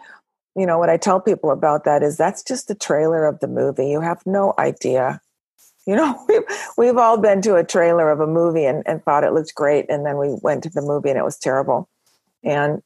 you 0.57 0.65
know 0.65 0.79
what 0.79 0.89
i 0.89 0.97
tell 0.97 1.21
people 1.21 1.51
about 1.51 1.85
that 1.85 2.03
is 2.03 2.17
that's 2.17 2.43
just 2.43 2.67
the 2.67 2.75
trailer 2.75 3.25
of 3.25 3.39
the 3.39 3.47
movie. 3.47 3.87
You 3.87 4.01
have 4.01 4.21
no 4.25 4.53
idea 4.57 5.21
you 5.85 5.95
know 5.95 6.23
we've, 6.27 6.43
we've 6.77 6.97
all 6.97 7.17
been 7.17 7.41
to 7.41 7.55
a 7.55 7.63
trailer 7.63 8.11
of 8.11 8.19
a 8.19 8.27
movie 8.27 8.65
and, 8.65 8.83
and 8.85 9.03
thought 9.03 9.23
it 9.23 9.33
looked 9.33 9.55
great 9.55 9.85
and 9.89 10.05
then 10.05 10.17
we 10.17 10.35
went 10.41 10.63
to 10.63 10.69
the 10.69 10.81
movie 10.81 11.09
and 11.09 11.17
it 11.17 11.25
was 11.25 11.37
terrible. 11.37 11.89
And 12.43 12.81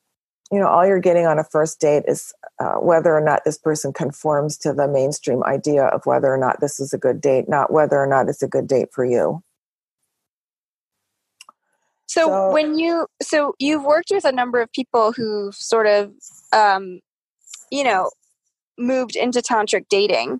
you 0.52 0.60
know 0.60 0.68
all 0.68 0.86
you're 0.86 1.00
getting 1.00 1.26
on 1.26 1.40
a 1.40 1.44
first 1.44 1.80
date 1.80 2.04
is 2.08 2.34
uh, 2.60 2.76
whether 2.76 3.16
or 3.16 3.22
not 3.22 3.44
this 3.46 3.58
person 3.58 3.94
conforms 3.94 4.58
to 4.58 4.74
the 4.74 4.88
mainstream 4.88 5.44
idea 5.44 5.86
of 5.86 6.06
whether 6.06 6.28
or 6.28 6.38
not 6.38 6.60
this 6.60 6.80
is 6.80 6.94
a 6.94 6.98
good 6.98 7.22
date 7.22 7.48
not 7.48 7.72
whether 7.72 7.98
or 7.98 8.08
not 8.08 8.28
it's 8.28 8.44
a 8.44 8.48
good 8.48 8.68
date 8.68 8.90
for 8.92 9.06
you. 9.06 9.44
So, 12.08 12.26
so 12.26 12.52
when 12.52 12.80
you 12.80 13.06
so 13.22 13.54
you've 13.60 13.84
worked 13.84 14.10
with 14.12 14.26
a 14.26 14.32
number 14.32 14.62
of 14.62 14.72
people 14.72 15.12
who've 15.12 15.54
sort 15.54 15.86
of 15.86 16.12
um, 16.52 17.02
you 17.72 17.84
know 17.84 18.10
moved 18.80 19.16
into 19.16 19.40
tantric 19.40 19.86
dating 19.90 20.40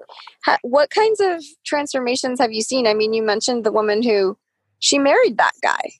what 0.62 0.90
kinds 0.90 1.20
of 1.20 1.44
transformations 1.66 2.40
have 2.40 2.52
you 2.52 2.62
seen 2.62 2.88
i 2.88 2.94
mean 2.94 3.14
you 3.14 3.22
mentioned 3.22 3.64
the 3.64 3.72
woman 3.72 4.02
who 4.02 4.38
she 4.80 4.98
married 4.98 5.38
that 5.38 5.54
guy 5.62 5.92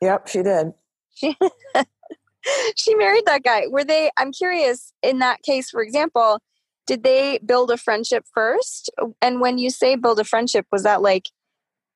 yep 0.00 0.28
she 0.28 0.42
did 0.42 0.72
she 1.14 1.36
she 2.76 2.94
married 2.94 3.24
that 3.26 3.42
guy. 3.42 3.66
Were 3.68 3.84
they, 3.84 4.10
I'm 4.16 4.32
curious, 4.32 4.92
in 5.02 5.18
that 5.20 5.42
case, 5.42 5.70
for 5.70 5.82
example, 5.82 6.40
did 6.86 7.02
they 7.02 7.38
build 7.44 7.70
a 7.70 7.76
friendship 7.76 8.24
first? 8.32 8.90
And 9.20 9.40
when 9.40 9.58
you 9.58 9.70
say 9.70 9.96
build 9.96 10.20
a 10.20 10.24
friendship, 10.24 10.66
was 10.70 10.84
that 10.84 11.02
like 11.02 11.28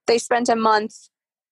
they 0.07 0.19
spent 0.19 0.49
a 0.49 0.57
month, 0.57 0.95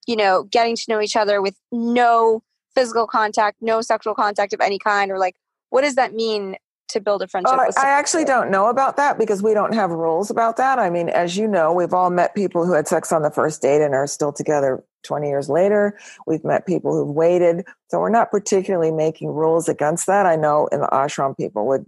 you 0.06 0.16
know, 0.16 0.44
getting 0.44 0.74
to 0.74 0.84
know 0.88 1.00
each 1.00 1.16
other 1.16 1.40
with 1.40 1.56
no 1.70 2.42
physical 2.74 3.06
contact, 3.06 3.58
no 3.60 3.80
sexual 3.80 4.14
contact 4.14 4.52
of 4.52 4.60
any 4.60 4.78
kind? 4.78 5.10
Or 5.10 5.18
like, 5.18 5.36
what 5.70 5.82
does 5.82 5.94
that 5.94 6.14
mean 6.14 6.56
to 6.88 7.00
build 7.00 7.22
a 7.22 7.28
friendship? 7.28 7.58
Uh, 7.58 7.72
I 7.78 7.88
actually 7.88 8.24
don't 8.24 8.50
know 8.50 8.68
about 8.68 8.96
that 8.96 9.18
because 9.18 9.42
we 9.42 9.54
don't 9.54 9.74
have 9.74 9.90
rules 9.90 10.30
about 10.30 10.56
that. 10.56 10.78
I 10.78 10.90
mean, 10.90 11.08
as 11.08 11.36
you 11.36 11.46
know, 11.46 11.72
we've 11.72 11.94
all 11.94 12.10
met 12.10 12.34
people 12.34 12.66
who 12.66 12.72
had 12.72 12.88
sex 12.88 13.12
on 13.12 13.22
the 13.22 13.30
first 13.30 13.62
date 13.62 13.82
and 13.82 13.94
are 13.94 14.06
still 14.06 14.32
together 14.32 14.82
20 15.04 15.28
years 15.28 15.48
later. 15.48 15.98
We've 16.26 16.44
met 16.44 16.66
people 16.66 16.92
who've 16.92 17.14
waited. 17.14 17.64
So 17.88 18.00
we're 18.00 18.10
not 18.10 18.30
particularly 18.30 18.90
making 18.90 19.28
rules 19.28 19.68
against 19.68 20.06
that. 20.06 20.26
I 20.26 20.36
know 20.36 20.66
in 20.68 20.80
the 20.80 20.88
ashram, 20.88 21.36
people 21.36 21.66
would 21.68 21.86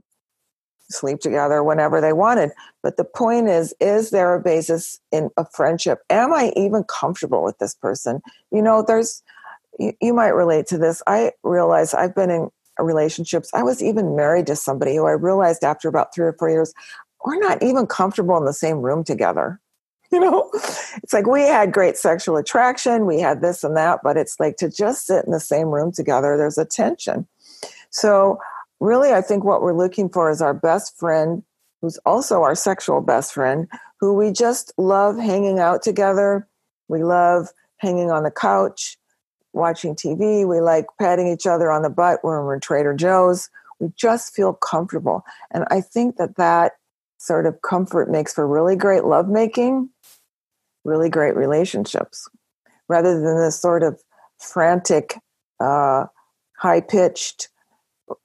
sleep 0.90 1.20
together 1.20 1.62
whenever 1.62 2.00
they 2.00 2.12
wanted. 2.12 2.50
But 2.82 2.96
the 2.96 3.04
point 3.04 3.48
is, 3.48 3.74
is 3.80 4.10
there 4.10 4.34
a 4.34 4.40
basis 4.40 5.00
in 5.12 5.30
a 5.36 5.44
friendship? 5.44 6.00
Am 6.10 6.32
I 6.32 6.52
even 6.56 6.84
comfortable 6.84 7.42
with 7.42 7.58
this 7.58 7.74
person? 7.74 8.20
You 8.50 8.62
know, 8.62 8.82
there's, 8.86 9.22
you, 9.78 9.92
you 10.00 10.12
might 10.12 10.30
relate 10.30 10.66
to 10.68 10.78
this. 10.78 11.02
I 11.06 11.32
realize 11.42 11.94
I've 11.94 12.14
been 12.14 12.30
in 12.30 12.50
relationships. 12.84 13.50
I 13.54 13.62
was 13.62 13.82
even 13.82 14.16
married 14.16 14.46
to 14.48 14.56
somebody 14.56 14.96
who 14.96 15.06
I 15.06 15.12
realized 15.12 15.64
after 15.64 15.88
about 15.88 16.14
three 16.14 16.26
or 16.26 16.32
four 16.32 16.50
years, 16.50 16.72
we're 17.24 17.38
not 17.38 17.62
even 17.62 17.86
comfortable 17.86 18.36
in 18.36 18.44
the 18.44 18.52
same 18.52 18.78
room 18.78 19.04
together. 19.04 19.60
You 20.12 20.18
know, 20.18 20.50
it's 20.52 21.12
like 21.12 21.28
we 21.28 21.42
had 21.42 21.72
great 21.72 21.96
sexual 21.96 22.36
attraction, 22.36 23.06
we 23.06 23.20
had 23.20 23.42
this 23.42 23.62
and 23.62 23.76
that, 23.76 24.00
but 24.02 24.16
it's 24.16 24.40
like 24.40 24.56
to 24.56 24.68
just 24.68 25.06
sit 25.06 25.24
in 25.24 25.30
the 25.30 25.38
same 25.38 25.68
room 25.68 25.92
together, 25.92 26.36
there's 26.36 26.58
a 26.58 26.64
tension. 26.64 27.28
So, 27.90 28.40
really, 28.80 29.12
I 29.12 29.20
think 29.20 29.44
what 29.44 29.62
we're 29.62 29.72
looking 29.72 30.08
for 30.08 30.28
is 30.28 30.42
our 30.42 30.52
best 30.52 30.98
friend, 30.98 31.44
who's 31.80 31.96
also 31.98 32.42
our 32.42 32.56
sexual 32.56 33.00
best 33.00 33.32
friend, 33.32 33.68
who 34.00 34.14
we 34.14 34.32
just 34.32 34.72
love 34.76 35.16
hanging 35.16 35.60
out 35.60 35.80
together. 35.80 36.48
We 36.88 37.04
love 37.04 37.50
hanging 37.76 38.10
on 38.10 38.24
the 38.24 38.32
couch 38.32 38.98
watching 39.52 39.94
TV. 39.94 40.46
We 40.46 40.60
like 40.60 40.86
patting 41.00 41.28
each 41.28 41.46
other 41.46 41.70
on 41.70 41.82
the 41.82 41.90
butt 41.90 42.20
when 42.22 42.44
we're 42.44 42.58
Trader 42.58 42.94
Joe's. 42.94 43.48
We 43.78 43.88
just 43.96 44.34
feel 44.34 44.52
comfortable. 44.52 45.24
And 45.50 45.64
I 45.70 45.80
think 45.80 46.16
that 46.16 46.36
that 46.36 46.72
sort 47.18 47.46
of 47.46 47.62
comfort 47.62 48.10
makes 48.10 48.32
for 48.32 48.46
really 48.46 48.76
great 48.76 49.04
lovemaking, 49.04 49.90
really 50.84 51.08
great 51.08 51.36
relationships, 51.36 52.28
rather 52.88 53.20
than 53.20 53.38
this 53.38 53.60
sort 53.60 53.82
of 53.82 54.00
frantic, 54.38 55.18
uh, 55.60 56.06
high 56.58 56.80
pitched, 56.80 57.48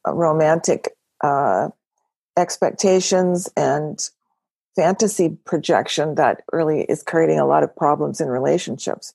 uh, 0.08 0.14
romantic 0.14 0.96
uh, 1.22 1.70
expectations 2.38 3.50
and 3.56 4.10
fantasy 4.76 5.38
projection 5.46 6.16
that 6.16 6.42
really 6.52 6.82
is 6.84 7.02
creating 7.02 7.40
a 7.40 7.46
lot 7.46 7.64
of 7.64 7.76
problems 7.76 8.20
in 8.20 8.28
relationships. 8.28 9.14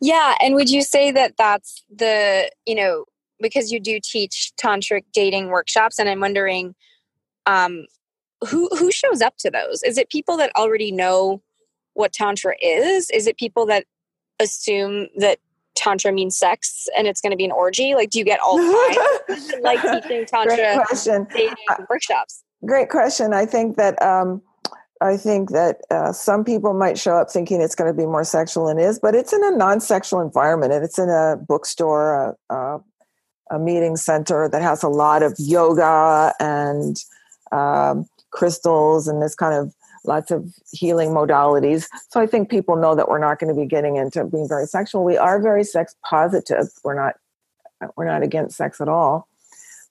Yeah. 0.00 0.34
And 0.40 0.54
would 0.54 0.70
you 0.70 0.82
say 0.82 1.10
that 1.12 1.34
that's 1.36 1.84
the, 1.94 2.50
you 2.66 2.74
know, 2.74 3.04
because 3.40 3.72
you 3.72 3.80
do 3.80 3.98
teach 4.02 4.52
tantric 4.62 5.04
dating 5.12 5.48
workshops, 5.48 5.98
and 5.98 6.08
I'm 6.08 6.20
wondering, 6.20 6.74
um, 7.46 7.86
who 8.48 8.68
who 8.76 8.90
shows 8.90 9.20
up 9.20 9.36
to 9.38 9.50
those? 9.50 9.82
Is 9.82 9.98
it 9.98 10.10
people 10.10 10.36
that 10.38 10.50
already 10.56 10.92
know 10.92 11.42
what 11.94 12.12
tantra 12.12 12.54
is? 12.60 13.10
Is 13.10 13.26
it 13.26 13.38
people 13.38 13.66
that 13.66 13.86
assume 14.40 15.08
that 15.16 15.38
tantra 15.74 16.12
means 16.12 16.36
sex 16.36 16.88
and 16.96 17.06
it's 17.06 17.20
going 17.20 17.30
to 17.30 17.36
be 17.36 17.44
an 17.44 17.52
orgy? 17.52 17.94
Like, 17.94 18.10
do 18.10 18.18
you 18.18 18.24
get 18.24 18.40
all 18.40 18.58
kinds? 19.28 19.52
like 19.62 19.80
teaching 19.82 20.26
tantra 20.26 20.84
dating 21.32 21.56
workshops? 21.88 22.42
Great 22.64 22.88
question. 22.88 23.32
I 23.32 23.46
think 23.46 23.76
that 23.76 24.00
um, 24.02 24.42
I 25.00 25.16
think 25.16 25.50
that 25.50 25.80
uh, 25.90 26.12
some 26.12 26.44
people 26.44 26.72
might 26.72 26.98
show 26.98 27.16
up 27.16 27.30
thinking 27.30 27.60
it's 27.60 27.74
going 27.74 27.92
to 27.92 27.96
be 27.96 28.06
more 28.06 28.24
sexual 28.24 28.66
than 28.66 28.78
it 28.78 28.84
is, 28.84 28.98
but 28.98 29.14
it's 29.14 29.32
in 29.32 29.44
a 29.44 29.50
non-sexual 29.50 30.20
environment, 30.20 30.72
and 30.72 30.84
it's 30.84 30.98
in 30.98 31.10
a 31.10 31.36
bookstore, 31.36 32.36
a, 32.50 32.54
a, 32.54 32.80
a 33.50 33.58
meeting 33.58 33.96
center 33.96 34.48
that 34.48 34.62
has 34.62 34.82
a 34.82 34.88
lot 34.88 35.22
of 35.22 35.34
yoga 35.38 36.32
and 36.40 37.02
um, 37.52 38.06
crystals 38.30 39.08
and 39.08 39.20
this 39.20 39.34
kind 39.34 39.54
of 39.54 39.74
lots 40.06 40.30
of 40.30 40.52
healing 40.72 41.10
modalities. 41.10 41.86
So 42.10 42.20
I 42.20 42.26
think 42.26 42.50
people 42.50 42.76
know 42.76 42.94
that 42.94 43.08
we're 43.08 43.18
not 43.18 43.38
going 43.38 43.54
to 43.54 43.60
be 43.60 43.66
getting 43.66 43.96
into 43.96 44.24
being 44.24 44.48
very 44.48 44.66
sexual. 44.66 45.04
We 45.04 45.16
are 45.16 45.40
very 45.40 45.64
sex 45.64 45.94
positive. 46.08 46.68
We're 46.82 46.94
not 46.94 47.14
we're 47.96 48.06
not 48.06 48.22
against 48.22 48.56
sex 48.56 48.80
at 48.80 48.88
all, 48.88 49.28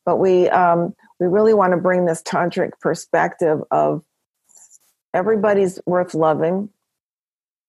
but 0.06 0.18
we 0.18 0.50
um, 0.50 0.96
we 1.20 1.28
really 1.28 1.54
want 1.54 1.74
to 1.74 1.78
bring 1.78 2.06
this 2.06 2.22
tantric 2.22 2.72
perspective 2.80 3.62
of 3.72 4.04
everybody's 5.14 5.80
worth 5.86 6.14
loving. 6.14 6.70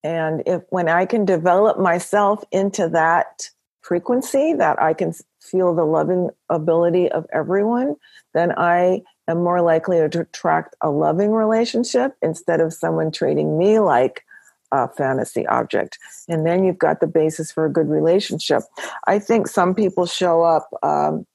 And 0.03 0.43
if 0.45 0.63
when 0.69 0.89
i 0.89 1.07
can 1.07 1.25
develop 1.25 1.79
myself 1.79 2.45
into 2.53 2.89
that 2.91 3.49
frequency 3.81 4.53
that 4.55 4.81
i 4.81 4.93
can 4.93 5.15
feel 5.41 5.75
the 5.75 5.85
loving 5.85 6.31
ability 6.49 7.11
of 7.11 7.27
everyone 7.33 7.97
then 8.33 8.53
i 8.59 9.03
am 9.29 9.43
more 9.43 9.63
likely 9.63 9.97
to 10.09 10.21
attract 10.21 10.75
a 10.81 10.91
loving 10.91 11.31
relationship 11.31 12.17
instead 12.23 12.61
of 12.61 12.73
someone 12.73 13.11
treating 13.11 13.59
me 13.59 13.79
like 13.79 14.25
a 14.73 14.89
fantasy 14.89 15.47
object. 15.47 15.99
And 16.29 16.45
then 16.45 16.65
you've 16.65 16.79
got 16.79 17.01
the 17.01 17.07
basis 17.07 17.53
for 17.53 17.65
a 17.65 17.73
good 17.73 17.89
relationship. 17.89 18.63
I 19.07 19.19
think 19.19 19.47
some 19.47 19.75
people 19.75 20.07
show 20.07 20.43
up 20.43 20.69
um, 20.83 21.27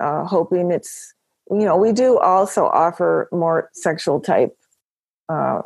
uh, 0.00 0.24
hoping 0.24 0.70
it's 0.70 1.14
you 1.50 1.64
know 1.64 1.76
we 1.76 1.92
do 1.92 2.18
also 2.18 2.66
offer 2.66 3.28
more 3.30 3.68
sexual 3.74 4.20
type 4.20 4.56
uh, 5.28 5.62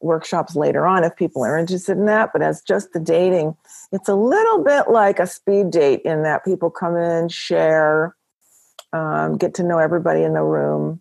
workshops 0.00 0.56
later 0.56 0.86
on 0.86 1.04
if 1.04 1.16
people 1.16 1.44
are 1.44 1.56
interested 1.56 1.96
in 1.96 2.06
that. 2.06 2.30
But 2.32 2.42
as 2.42 2.62
just 2.62 2.92
the 2.92 3.00
dating, 3.00 3.56
it's 3.92 4.08
a 4.08 4.14
little 4.14 4.62
bit 4.62 4.90
like 4.90 5.18
a 5.18 5.26
speed 5.26 5.70
date 5.70 6.02
in 6.04 6.22
that 6.22 6.44
people 6.44 6.70
come 6.70 6.96
in, 6.96 7.28
share, 7.28 8.16
um, 8.92 9.38
get 9.38 9.54
to 9.54 9.62
know 9.62 9.78
everybody 9.78 10.22
in 10.22 10.34
the 10.34 10.42
room. 10.42 11.00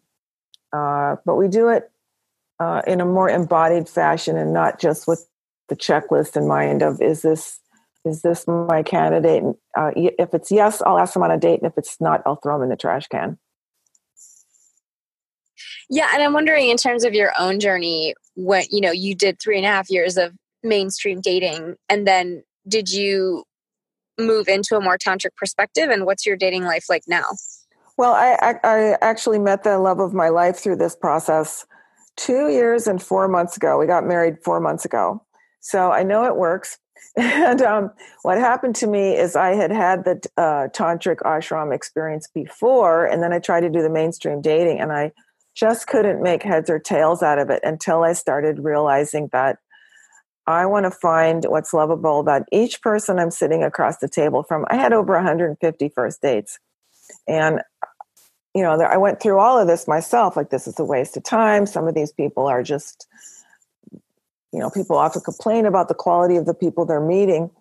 Uh, 0.72 1.18
but 1.26 1.36
we 1.36 1.48
do 1.48 1.70
it 1.70 1.92
uh, 2.60 2.82
in 2.88 3.02
a 3.02 3.06
more 3.06 3.30
embodied 3.30 3.90
fashion 3.90 4.38
and 4.38 4.54
not 4.54 4.80
just 4.80 5.08
with 5.08 5.28
the 5.68 5.76
checklist 5.76 6.38
in 6.38 6.48
mind 6.48 6.82
of 6.82 7.02
is 7.02 7.22
this 7.22 7.60
is 8.04 8.24
this 8.24 8.48
my 8.48 8.82
candidate? 8.82 9.44
Uh, 9.78 9.92
if 9.96 10.34
it's 10.34 10.52
yes, 10.52 10.82
I'll 10.82 10.98
ask 10.98 11.14
them 11.14 11.24
on 11.24 11.32
a 11.32 11.38
date, 11.38 11.62
and 11.62 11.72
if 11.72 11.78
it's 11.78 12.02
not, 12.02 12.24
I'll 12.26 12.38
throw 12.38 12.56
them 12.56 12.64
in 12.64 12.70
the 12.70 12.76
trash 12.76 13.08
can. 13.08 13.38
Yeah, 15.90 16.08
and 16.14 16.22
I'm 16.24 16.34
wondering 16.34 16.70
in 16.70 16.78
terms 16.78 17.04
of 17.04 17.14
your 17.14 17.32
own 17.40 17.60
journey, 17.60 18.14
what 18.36 18.72
you 18.72 18.82
know 18.82 18.92
you 18.92 19.16
did 19.16 19.40
three 19.42 19.58
and 19.58 19.66
a 19.66 19.70
half 19.70 19.90
years 19.90 20.18
of 20.18 20.34
mainstream 20.64 21.22
dating, 21.22 21.76
and 21.90 22.08
then 22.08 22.44
did 22.68 22.92
you 22.92 23.44
move 24.18 24.48
into 24.48 24.76
a 24.76 24.82
more 24.82 24.98
tantric 24.98 25.36
perspective? 25.36 25.90
And 25.90 26.06
what's 26.06 26.26
your 26.26 26.36
dating 26.36 26.64
life 26.64 26.86
like 26.90 27.04
now? 27.08 27.26
Well, 27.98 28.14
I, 28.14 28.38
I, 28.42 28.56
I 28.64 28.98
actually 29.02 29.40
met 29.40 29.64
the 29.64 29.78
love 29.78 30.00
of 30.00 30.14
my 30.14 30.30
life 30.30 30.58
through 30.58 30.78
this 30.78 30.96
process 30.96 31.66
two 32.16 32.50
years 32.50 32.88
and 32.88 33.02
four 33.02 33.28
months 33.28 33.58
ago. 33.58 33.78
We 33.78 33.88
got 33.88 34.06
married 34.06 34.38
four 34.44 34.60
months 34.60 34.86
ago, 34.86 35.24
so 35.60 35.92
I 35.92 36.04
know 36.04 36.26
it 36.26 36.36
works. 36.36 36.78
And 37.18 37.62
um, 37.62 37.92
what 38.22 38.38
happened 38.38 38.76
to 38.78 38.88
me 38.88 39.18
is 39.18 39.36
I 39.36 39.56
had 39.56 39.72
had 39.72 40.06
the 40.06 40.22
uh, 40.38 40.68
tantric 40.70 41.18
ashram 41.18 41.74
experience 41.74 42.30
before, 42.34 43.06
and 43.06 43.22
then 43.22 43.34
I 43.34 43.40
tried 43.40 43.62
to 43.62 43.70
do 43.70 43.82
the 43.82 43.90
mainstream 43.90 44.40
dating, 44.40 44.80
and 44.80 44.94
I 44.94 45.12
just 45.56 45.88
couldn't 45.88 46.22
make 46.22 46.44
heads 46.44 46.70
or 46.70 46.80
tails 46.80 47.22
out 47.22 47.40
of 47.40 47.50
it 47.50 47.62
until 47.64 48.04
I 48.04 48.14
started 48.14 48.60
realizing 48.60 49.30
that 49.32 49.58
I 50.48 50.66
want 50.66 50.86
to 50.86 50.92
find 50.92 51.46
what's 51.48 51.74
lovable 51.74 52.20
about 52.20 52.44
each 52.52 52.82
person 52.82 53.20
I'm 53.20 53.32
sitting 53.32 53.64
across 53.64 53.98
the 53.98 54.10
table 54.10 54.44
from. 54.44 54.66
I 54.70 54.76
had 54.76 54.94
over 54.94 55.14
150 55.14 55.90
first 55.90 56.22
dates. 56.22 56.60
And, 57.28 57.62
you 58.56 58.64
know, 58.64 58.72
I 58.82 58.98
went 58.98 59.20
through 59.20 59.40
all 59.40 59.60
of 59.60 59.68
this 59.68 59.88
myself. 59.88 60.36
Like, 60.36 60.50
this 60.50 60.68
is 60.68 60.80
a 60.80 60.84
waste 60.84 61.16
of 61.16 61.24
time. 61.24 61.66
Some 61.66 61.88
of 61.88 61.94
these 61.94 62.12
people 62.12 62.48
are 62.48 62.64
just, 62.64 63.08
you 64.52 64.60
know, 64.60 64.70
people 64.70 64.98
often 64.98 65.22
complain 65.22 65.66
about 65.66 65.90
the 65.90 65.94
quality 65.94 66.38
of 66.38 66.46
the 66.46 66.54
people 66.54 66.86
they're 66.86 67.00
meeting. 67.00 67.52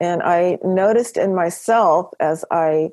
And 0.00 0.22
I 0.22 0.58
noticed 0.62 1.16
in 1.16 1.34
myself 1.34 2.10
as 2.20 2.44
I 2.50 2.90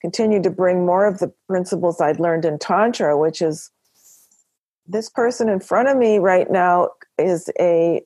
continued 0.00 0.42
to 0.42 0.50
bring 0.50 0.84
more 0.84 1.06
of 1.06 1.18
the 1.18 1.32
principles 1.48 2.00
I'd 2.00 2.20
learned 2.20 2.44
in 2.44 2.58
Tantra, 2.58 3.16
which 3.16 3.40
is 3.40 3.70
this 4.86 5.08
person 5.08 5.48
in 5.48 5.60
front 5.60 5.88
of 5.88 5.96
me 5.96 6.18
right 6.18 6.50
now 6.50 6.90
is 7.18 7.50
a 7.58 8.02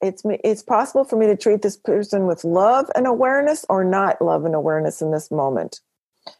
it's 0.00 0.22
it's 0.44 0.62
possible 0.62 1.04
for 1.04 1.16
me 1.16 1.26
to 1.26 1.36
treat 1.36 1.62
this 1.62 1.76
person 1.76 2.26
with 2.26 2.44
love 2.44 2.86
and 2.94 3.06
awareness 3.06 3.64
or 3.68 3.84
not 3.84 4.20
love 4.20 4.44
and 4.44 4.54
awareness 4.54 5.00
in 5.00 5.12
this 5.12 5.30
moment. 5.30 5.80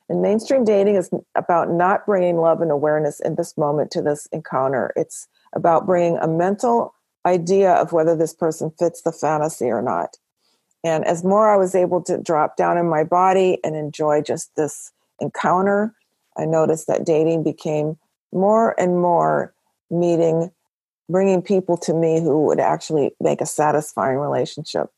And 0.09 0.21
mainstream 0.21 0.65
dating 0.65 0.97
is 0.97 1.11
about 1.35 1.71
not 1.71 2.05
bringing 2.05 2.39
love 2.39 2.61
and 2.61 2.71
awareness 2.71 3.21
in 3.21 3.37
this 3.37 3.57
moment 3.57 3.91
to 3.93 4.03
this 4.03 4.27
encounter. 4.33 4.93
It's 4.97 5.29
about 5.55 5.87
bringing 5.87 6.19
a 6.19 6.29
mental 6.29 6.95
idea 7.25 7.73
of 7.73 7.93
whether 7.93 8.17
this 8.17 8.35
person 8.35 8.73
fits 8.79 9.03
the 9.03 9.13
fantasy 9.13 9.67
or 9.67 9.83
not. 9.83 10.17
And 10.85 11.05
as 11.05 11.25
more 11.25 11.51
i 11.51 11.57
was 11.57 11.75
able 11.75 12.03
to 12.03 12.19
drop 12.19 12.57
down 12.57 12.79
in 12.79 12.89
my 12.89 13.05
body 13.05 13.59
and 13.65 13.77
enjoy 13.77 14.23
just 14.23 14.55
this 14.57 14.93
encounter 15.21 15.95
i 16.37 16.45
noticed 16.45 16.87
that 16.87 17.05
dating 17.05 17.43
became 17.43 17.99
more 18.33 18.79
and 18.79 19.01
more 19.01 19.55
meeting 19.91 20.51
bringing 21.09 21.41
people 21.41 21.77
to 21.79 21.95
me 21.95 22.21
who 22.21 22.47
would 22.47 22.61
actually 22.61 23.13
make 23.21 23.41
a 23.41 23.47
satisfying 23.47 24.19
relationship 24.19 24.91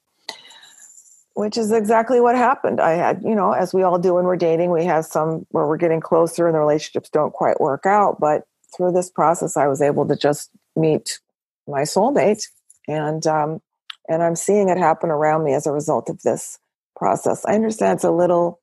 which 1.35 1.57
is 1.57 1.71
exactly 1.71 2.21
what 2.21 2.35
happened. 2.35 2.81
I 2.81 2.93
had 2.93 3.23
you 3.23 3.35
know 3.35 3.53
as 3.53 3.73
we 3.73 3.83
all 3.83 3.99
do 3.99 4.15
when 4.15 4.25
we're 4.25 4.37
dating 4.37 4.71
we 4.71 4.85
have 4.85 5.05
some 5.05 5.47
where 5.51 5.67
we're 5.67 5.77
getting 5.77 6.01
closer 6.01 6.47
and 6.47 6.55
the 6.55 6.61
relationships 6.61 7.09
don't 7.11 7.33
quite 7.33 7.61
work 7.61 7.87
out 7.87 8.21
but 8.21 8.45
through 8.77 8.93
this 8.93 9.11
process 9.11 9.57
i 9.57 9.67
was 9.67 9.83
able 9.83 10.07
to 10.07 10.15
just 10.15 10.51
meet 10.77 11.19
my 11.67 11.83
soulmate 11.83 12.45
and 12.89 13.27
um, 13.27 13.61
and 14.09 14.23
i'm 14.23 14.37
seeing 14.37 14.69
it 14.69 14.79
happen 14.79 15.11
around 15.11 15.45
me 15.45 15.55
as 15.55 15.67
a 15.67 15.73
result 15.73 16.09
of 16.09 16.21
this 16.23 16.59
process. 17.01 17.45
I 17.47 17.55
understand 17.55 17.97
it's 17.97 18.05
a 18.05 18.13
little 18.13 18.61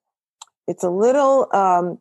it's 0.67 0.83
a 0.83 0.89
little 0.89 1.47
um, 1.53 1.97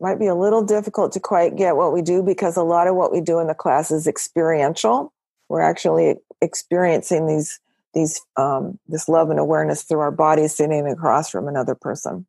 might 0.00 0.18
be 0.18 0.26
a 0.26 0.34
little 0.34 0.62
difficult 0.62 1.12
to 1.12 1.20
quite 1.20 1.56
get 1.56 1.76
what 1.76 1.92
we 1.92 2.02
do 2.02 2.22
because 2.22 2.56
a 2.56 2.62
lot 2.62 2.86
of 2.86 2.94
what 2.94 3.12
we 3.12 3.20
do 3.20 3.38
in 3.38 3.46
the 3.46 3.54
class 3.54 3.90
is 3.90 4.06
experiential. 4.06 5.12
We're 5.48 5.60
actually 5.62 6.16
experiencing 6.40 7.26
these 7.26 7.60
these 7.94 8.20
um, 8.36 8.78
this 8.86 9.08
love 9.08 9.30
and 9.30 9.38
awareness 9.38 9.82
through 9.82 10.00
our 10.00 10.10
bodies 10.10 10.54
sitting 10.54 10.86
across 10.86 11.30
from 11.30 11.48
another 11.48 11.74
person. 11.74 12.26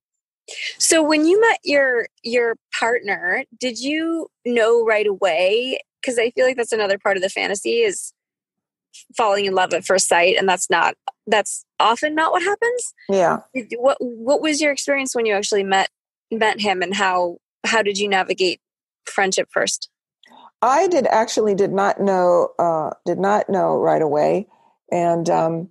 So 0.77 1.03
when 1.03 1.25
you 1.25 1.39
met 1.39 1.59
your 1.63 2.07
your 2.23 2.55
partner, 2.77 3.43
did 3.59 3.79
you 3.79 4.27
know 4.45 4.83
right 4.85 5.05
away? 5.07 5.79
Because 6.01 6.17
I 6.17 6.31
feel 6.31 6.45
like 6.45 6.57
that's 6.57 6.71
another 6.71 6.97
part 6.97 7.17
of 7.17 7.23
the 7.23 7.29
fantasy 7.29 7.81
is 7.81 8.13
falling 9.15 9.45
in 9.45 9.53
love 9.53 9.73
at 9.73 9.85
first 9.85 10.07
sight, 10.07 10.37
and 10.37 10.47
that's 10.47 10.69
not 10.69 10.95
that's 11.27 11.65
often 11.79 12.15
not 12.15 12.31
what 12.31 12.41
happens. 12.41 12.93
Yeah. 13.09 13.39
What 13.77 13.97
What 13.99 14.41
was 14.41 14.61
your 14.61 14.71
experience 14.71 15.13
when 15.13 15.25
you 15.25 15.33
actually 15.33 15.63
met 15.63 15.89
met 16.31 16.59
him, 16.59 16.81
and 16.81 16.95
how 16.95 17.37
how 17.65 17.81
did 17.81 17.97
you 17.97 18.07
navigate 18.07 18.61
friendship 19.05 19.49
first? 19.51 19.89
I 20.61 20.87
did 20.87 21.07
actually 21.07 21.55
did 21.55 21.71
not 21.71 22.01
know 22.01 22.49
uh, 22.59 22.91
did 23.05 23.17
not 23.17 23.49
know 23.49 23.77
right 23.77 24.01
away, 24.01 24.47
and 24.91 25.29
um, 25.29 25.69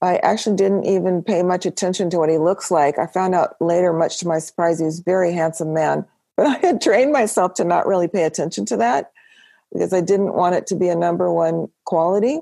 I 0.00 0.16
actually 0.16 0.56
didn't 0.56 0.84
even 0.84 1.22
pay 1.22 1.42
much 1.42 1.66
attention 1.66 2.10
to 2.10 2.18
what 2.18 2.28
he 2.28 2.38
looks 2.38 2.70
like. 2.70 2.98
I 2.98 3.06
found 3.06 3.34
out 3.34 3.54
later, 3.60 3.92
much 3.92 4.18
to 4.18 4.28
my 4.28 4.38
surprise, 4.38 4.78
he 4.78 4.84
was 4.84 5.00
a 5.00 5.04
very 5.04 5.32
handsome 5.32 5.72
man. 5.72 6.04
But 6.34 6.46
I 6.46 6.66
had 6.66 6.80
trained 6.80 7.12
myself 7.12 7.52
to 7.54 7.64
not 7.64 7.86
really 7.86 8.08
pay 8.08 8.24
attention 8.24 8.64
to 8.66 8.78
that 8.78 9.12
because 9.70 9.92
I 9.92 10.00
didn't 10.00 10.32
want 10.32 10.54
it 10.54 10.66
to 10.68 10.74
be 10.74 10.88
a 10.88 10.94
number 10.94 11.30
one 11.30 11.68
quality. 11.84 12.40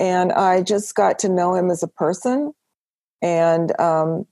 And 0.00 0.32
I 0.32 0.62
just 0.62 0.92
got 0.96 1.20
to 1.20 1.28
know 1.28 1.54
him 1.54 1.70
as 1.70 1.84
a 1.84 1.88
person, 1.88 2.52
and 3.22 3.80
um, 3.80 4.26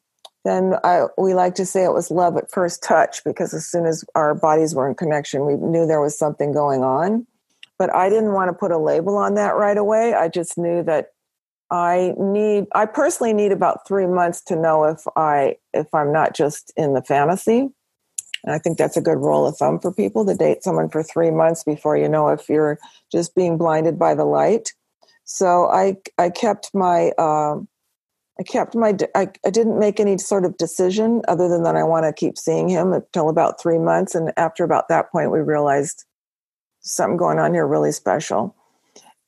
then 0.45 0.75
I, 0.83 1.07
we 1.19 1.35
like 1.35 1.55
to 1.57 1.67
say 1.67 1.85
it 1.85 1.93
was 1.93 2.11
love 2.11 2.37
at 2.37 2.51
first 2.51 2.83
touch 2.83 3.23
because 3.25 3.53
as 3.53 3.67
soon 3.67 3.87
as 3.87 4.05
our 4.15 4.35
bodies 4.35 4.75
were 4.75 4.89
in 4.89 4.95
connection, 4.95 5.45
we 5.45 5.57
knew 5.57 5.87
there 5.87 6.01
was 6.01 6.19
something 6.19 6.53
going 6.53 6.83
on. 6.83 7.27
But 7.79 7.95
I 7.95 8.09
didn't 8.09 8.33
want 8.33 8.49
to 8.49 8.55
put 8.55 8.73
a 8.73 8.79
label 8.79 9.17
on 9.17 9.35
that 9.35 9.57
right 9.57 9.77
away. 9.77 10.15
I 10.15 10.29
just 10.29 10.57
knew 10.57 10.83
that 10.85 11.13
I 11.71 12.15
need, 12.19 12.67
I 12.75 12.87
personally 12.87 13.33
need 13.33 13.53
about 13.53 13.87
three 13.87 14.07
months 14.07 14.43
to 14.45 14.57
know 14.57 14.85
if 14.85 15.03
I, 15.17 15.57
if 15.73 15.93
I'm 15.95 16.13
not 16.13 16.35
just 16.35 16.73
in 16.77 16.95
the 16.95 17.03
fantasy. 17.03 17.69
And 18.43 18.55
I 18.55 18.59
think 18.59 18.79
that's 18.79 18.97
a 18.97 19.03
good 19.03 19.19
rule 19.19 19.47
of 19.47 19.57
thumb 19.57 19.79
for 19.79 19.93
people 19.93 20.25
to 20.27 20.35
date 20.35 20.63
someone 20.63 20.89
for 20.89 21.03
three 21.03 21.31
months 21.31 21.63
before 21.65 21.97
you 21.97 22.09
know 22.09 22.29
if 22.29 22.49
you're 22.49 22.79
just 23.13 23.35
being 23.35 23.59
blinded 23.59 23.99
by 23.99 24.15
the 24.15 24.25
light. 24.25 24.73
So 25.25 25.67
I, 25.71 25.99
I 26.19 26.31
kept 26.31 26.71
my, 26.75 27.11
uh, 27.19 27.61
I 28.41 28.43
kept 28.43 28.75
my, 28.75 28.97
I, 29.15 29.29
I 29.45 29.51
didn't 29.51 29.79
make 29.79 30.01
any 30.01 30.17
sort 30.17 30.47
of 30.47 30.57
decision 30.57 31.21
other 31.29 31.47
than 31.47 31.63
that 31.65 31.77
I 31.77 31.83
want 31.83 32.07
to 32.07 32.13
keep 32.13 32.39
seeing 32.39 32.71
him 32.71 32.95
until 32.95 33.29
about 33.29 33.61
three 33.61 33.79
months. 33.79 34.15
And 34.15 34.33
after 34.39 34.65
about 34.65 34.89
that 34.89 35.13
point, 35.13 35.31
we 35.31 35.41
realized 35.41 36.07
something 36.81 37.19
going 37.19 37.39
on 37.39 37.53
here 37.53 37.67
really 37.67 37.93
special. 37.93 38.57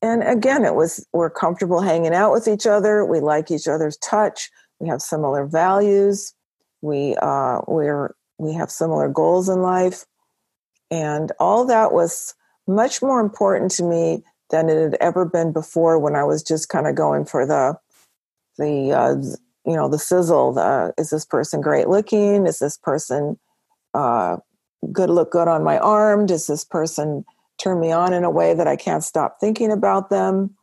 And 0.01 0.23
again, 0.23 0.65
it 0.65 0.75
was, 0.75 1.07
we're 1.13 1.29
comfortable 1.29 1.83
hanging 1.83 2.15
out 2.15 2.33
with 2.33 2.49
each 2.49 2.67
other. 2.67 3.05
We 3.05 3.21
like 3.21 3.51
each 3.51 3.69
other's 3.69 3.99
touch. 3.99 4.51
We 4.81 4.89
have 4.89 5.03
similar 5.03 5.45
values. 5.45 6.33
We, 6.81 7.15
uh, 7.17 7.61
we're, 7.69 8.15
we 8.39 8.55
have 8.55 8.71
similar 8.71 9.11
goals 9.11 9.51
in 9.51 9.61
life. 9.61 10.07
And 10.91 11.33
all 11.39 11.67
that 11.67 11.93
was 11.93 12.35
much 12.67 13.03
more 13.03 13.21
important 13.21 13.73
to 13.73 13.85
me 13.85 14.23
than 14.49 14.71
it 14.71 14.81
had 14.81 14.97
ever 15.03 15.27
been 15.27 15.53
before 15.53 15.99
when 15.99 16.17
I 16.17 16.25
was 16.25 16.43
just 16.43 16.71
kind 16.71 16.87
of 16.87 16.95
going 16.95 17.27
for 17.27 17.47
the, 17.47 17.79
the 18.59 18.93
uh, 18.93 19.15
you 19.65 19.77
know 19.77 19.89
the 19.89 19.99
sizzle 19.99 20.53
the 20.53 20.93
is 20.99 21.11
this 21.11 21.25
person 21.25 21.61
great 21.61 21.89
looking? 21.89 22.47
Is 22.47 22.59
this 22.59 22.77
person 22.77 23.39
uh, 23.95 24.37
good 24.91 25.11
look 25.11 25.33
good 25.33 25.49
on 25.49 25.65
my 25.65 25.79
arm? 25.79 26.27
Does 26.27 26.47
this 26.47 26.65
person 26.65 27.25
turn 27.59 27.81
me 27.81 27.93
on 27.93 28.13
in 28.13 28.25
a 28.25 28.31
way 28.31 28.55
that 28.55 28.67
i 28.67 28.75
can't 28.75 29.05
stop 29.05 29.39
thinking 29.41 29.71
about 29.71 30.11
them? 30.11 30.57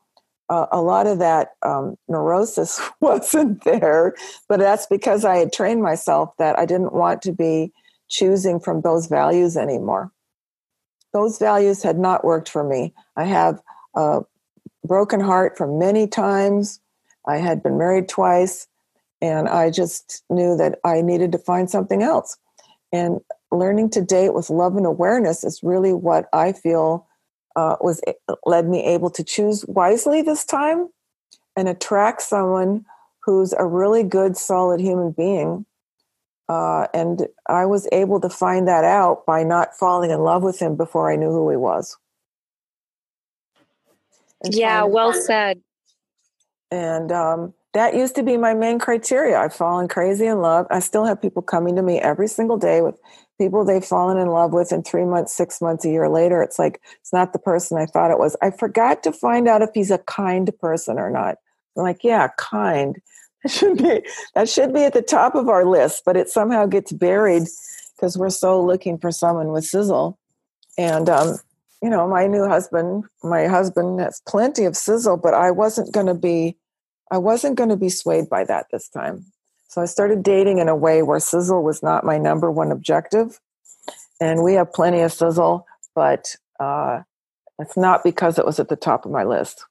Uh, 0.49 0.65
a 0.71 0.81
lot 0.81 1.05
of 1.05 1.19
that 1.19 1.49
um, 1.61 1.95
neurosis 2.07 2.81
wasn't 3.01 3.63
there 3.65 4.15
but 4.47 4.59
that's 4.59 4.87
because 4.87 5.23
i 5.23 5.37
had 5.37 5.53
trained 5.53 5.83
myself 5.83 6.35
that 6.39 6.57
i 6.57 6.65
didn't 6.65 6.91
want 6.91 7.21
to 7.21 7.31
be 7.31 7.71
choosing 8.09 8.59
from 8.59 8.81
those 8.81 9.07
values 9.07 9.55
anymore. 9.55 10.11
Those 11.13 11.37
values 11.39 11.81
had 11.81 11.97
not 11.97 12.25
worked 12.25 12.49
for 12.49 12.63
me. 12.63 12.93
I 13.15 13.23
have 13.23 13.61
a 13.95 14.21
broken 14.85 15.19
heart 15.19 15.57
from 15.57 15.79
many 15.79 16.07
times 16.07 16.79
I 17.29 17.37
had 17.37 17.61
been 17.61 17.77
married 17.77 18.09
twice, 18.09 18.67
and 19.21 19.47
I 19.47 19.69
just 19.69 20.23
knew 20.29 20.57
that 20.57 20.79
I 20.83 21.01
needed 21.01 21.31
to 21.33 21.37
find 21.37 21.69
something 21.69 22.01
else. 22.01 22.37
And 22.91 23.19
learning 23.51 23.91
to 23.91 24.01
date 24.01 24.33
with 24.33 24.49
love 24.49 24.75
and 24.75 24.85
awareness 24.85 25.43
is 25.43 25.61
really 25.61 25.93
what 25.93 26.27
I 26.33 26.53
feel 26.53 27.07
uh, 27.55 27.75
was 27.81 28.01
led 28.45 28.67
me 28.67 28.83
able 28.83 29.11
to 29.11 29.23
choose 29.23 29.63
wisely 29.67 30.23
this 30.23 30.43
time 30.43 30.89
and 31.55 31.67
attract 31.67 32.23
someone 32.23 32.85
who's 33.19 33.53
a 33.53 33.65
really 33.65 34.01
good, 34.01 34.35
solid 34.35 34.79
human 34.79 35.11
being. 35.11 35.65
Uh, 36.47 36.87
and 36.95 37.27
I 37.47 37.67
was 37.67 37.87
able 37.91 38.19
to 38.21 38.29
find 38.29 38.67
that 38.67 38.85
out 38.85 39.23
by 39.27 39.43
not 39.43 39.75
falling 39.75 40.09
in 40.09 40.21
love 40.21 40.41
with 40.41 40.57
him 40.59 40.75
before 40.75 41.11
I 41.11 41.15
knew 41.15 41.29
who 41.29 41.47
he 41.51 41.57
was. 41.57 41.95
And 44.43 44.55
yeah, 44.55 44.83
well 44.83 45.13
said. 45.13 45.61
And 46.71 47.11
um, 47.11 47.53
that 47.73 47.95
used 47.95 48.15
to 48.15 48.23
be 48.23 48.37
my 48.37 48.53
main 48.53 48.79
criteria. 48.79 49.39
I've 49.39 49.53
fallen 49.53 49.87
crazy 49.87 50.25
in 50.25 50.41
love. 50.41 50.67
I 50.69 50.79
still 50.79 51.05
have 51.05 51.21
people 51.21 51.41
coming 51.41 51.75
to 51.75 51.81
me 51.81 51.99
every 51.99 52.27
single 52.27 52.57
day 52.57 52.81
with 52.81 52.99
people 53.39 53.63
they've 53.63 53.83
fallen 53.83 54.17
in 54.17 54.27
love 54.27 54.53
with, 54.53 54.71
and 54.71 54.85
three 54.85 55.05
months, 55.05 55.33
six 55.33 55.61
months, 55.61 55.85
a 55.85 55.89
year 55.89 56.09
later, 56.09 56.41
it's 56.43 56.59
like 56.59 56.81
it's 56.99 57.13
not 57.13 57.33
the 57.33 57.39
person 57.39 57.77
I 57.77 57.85
thought 57.85 58.11
it 58.11 58.19
was. 58.19 58.35
I 58.41 58.51
forgot 58.51 59.01
to 59.03 59.11
find 59.11 59.47
out 59.47 59.61
if 59.61 59.69
he's 59.73 59.91
a 59.91 59.99
kind 59.99 60.51
person 60.59 60.99
or 60.99 61.09
not. 61.09 61.37
I'm 61.77 61.83
like, 61.83 62.03
yeah, 62.03 62.29
kind. 62.37 62.97
That 63.41 63.51
should 63.53 63.77
be 63.77 64.01
that 64.35 64.49
should 64.49 64.73
be 64.73 64.83
at 64.83 64.91
the 64.91 65.01
top 65.01 65.33
of 65.33 65.47
our 65.47 65.63
list, 65.63 66.03
but 66.05 66.17
it 66.17 66.27
somehow 66.27 66.65
gets 66.65 66.91
buried 66.91 67.43
because 67.95 68.17
we're 68.17 68.29
so 68.29 68.61
looking 68.61 68.97
for 68.97 69.13
someone 69.13 69.53
with 69.53 69.63
sizzle. 69.63 70.19
And 70.77 71.07
um, 71.09 71.37
you 71.81 71.89
know, 71.89 72.07
my 72.07 72.27
new 72.27 72.47
husband, 72.47 73.05
my 73.23 73.47
husband 73.47 73.99
has 73.99 74.21
plenty 74.27 74.65
of 74.65 74.75
sizzle, 74.75 75.17
but 75.17 75.33
I 75.33 75.51
wasn't 75.51 75.93
going 75.93 76.07
to 76.07 76.13
be 76.13 76.57
I 77.11 77.17
wasn't 77.17 77.55
going 77.55 77.69
to 77.69 77.77
be 77.77 77.89
swayed 77.89 78.29
by 78.29 78.43
that 78.43 78.67
this 78.71 78.87
time. 78.87 79.25
So 79.67 79.81
I 79.81 79.85
started 79.85 80.21
dating 80.21 80.59
in 80.59 80.69
a 80.69 80.75
way 80.75 81.01
where 81.01 81.19
sizzle 81.19 81.63
was 81.63 81.81
not 81.81 82.03
my 82.03 82.17
number 82.17 82.51
one 82.51 82.71
objective. 82.71 83.39
And 84.21 84.43
we 84.43 84.53
have 84.53 84.73
plenty 84.73 85.01
of 85.01 85.11
sizzle, 85.11 85.65
but 85.95 86.35
uh, 86.59 87.01
it's 87.57 87.77
not 87.77 88.03
because 88.03 88.37
it 88.37 88.45
was 88.45 88.59
at 88.59 88.69
the 88.69 88.75
top 88.75 89.05
of 89.05 89.11
my 89.11 89.23
list. 89.23 89.65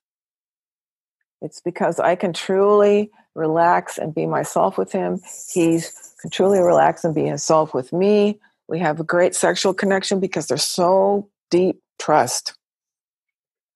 It's 1.42 1.60
because 1.60 2.00
I 2.00 2.16
can 2.16 2.32
truly 2.32 3.10
relax 3.34 3.98
and 3.98 4.14
be 4.14 4.26
myself 4.26 4.78
with 4.78 4.90
him. 4.90 5.20
He 5.52 5.80
can 6.20 6.30
truly 6.30 6.58
relax 6.58 7.04
and 7.04 7.14
be 7.14 7.24
himself 7.24 7.72
with 7.72 7.92
me. 7.92 8.40
We 8.66 8.80
have 8.80 8.98
a 8.98 9.04
great 9.04 9.34
sexual 9.34 9.74
connection 9.74 10.18
because 10.18 10.48
there's 10.48 10.66
so 10.66 11.28
deep 11.50 11.80
trust. 11.98 12.54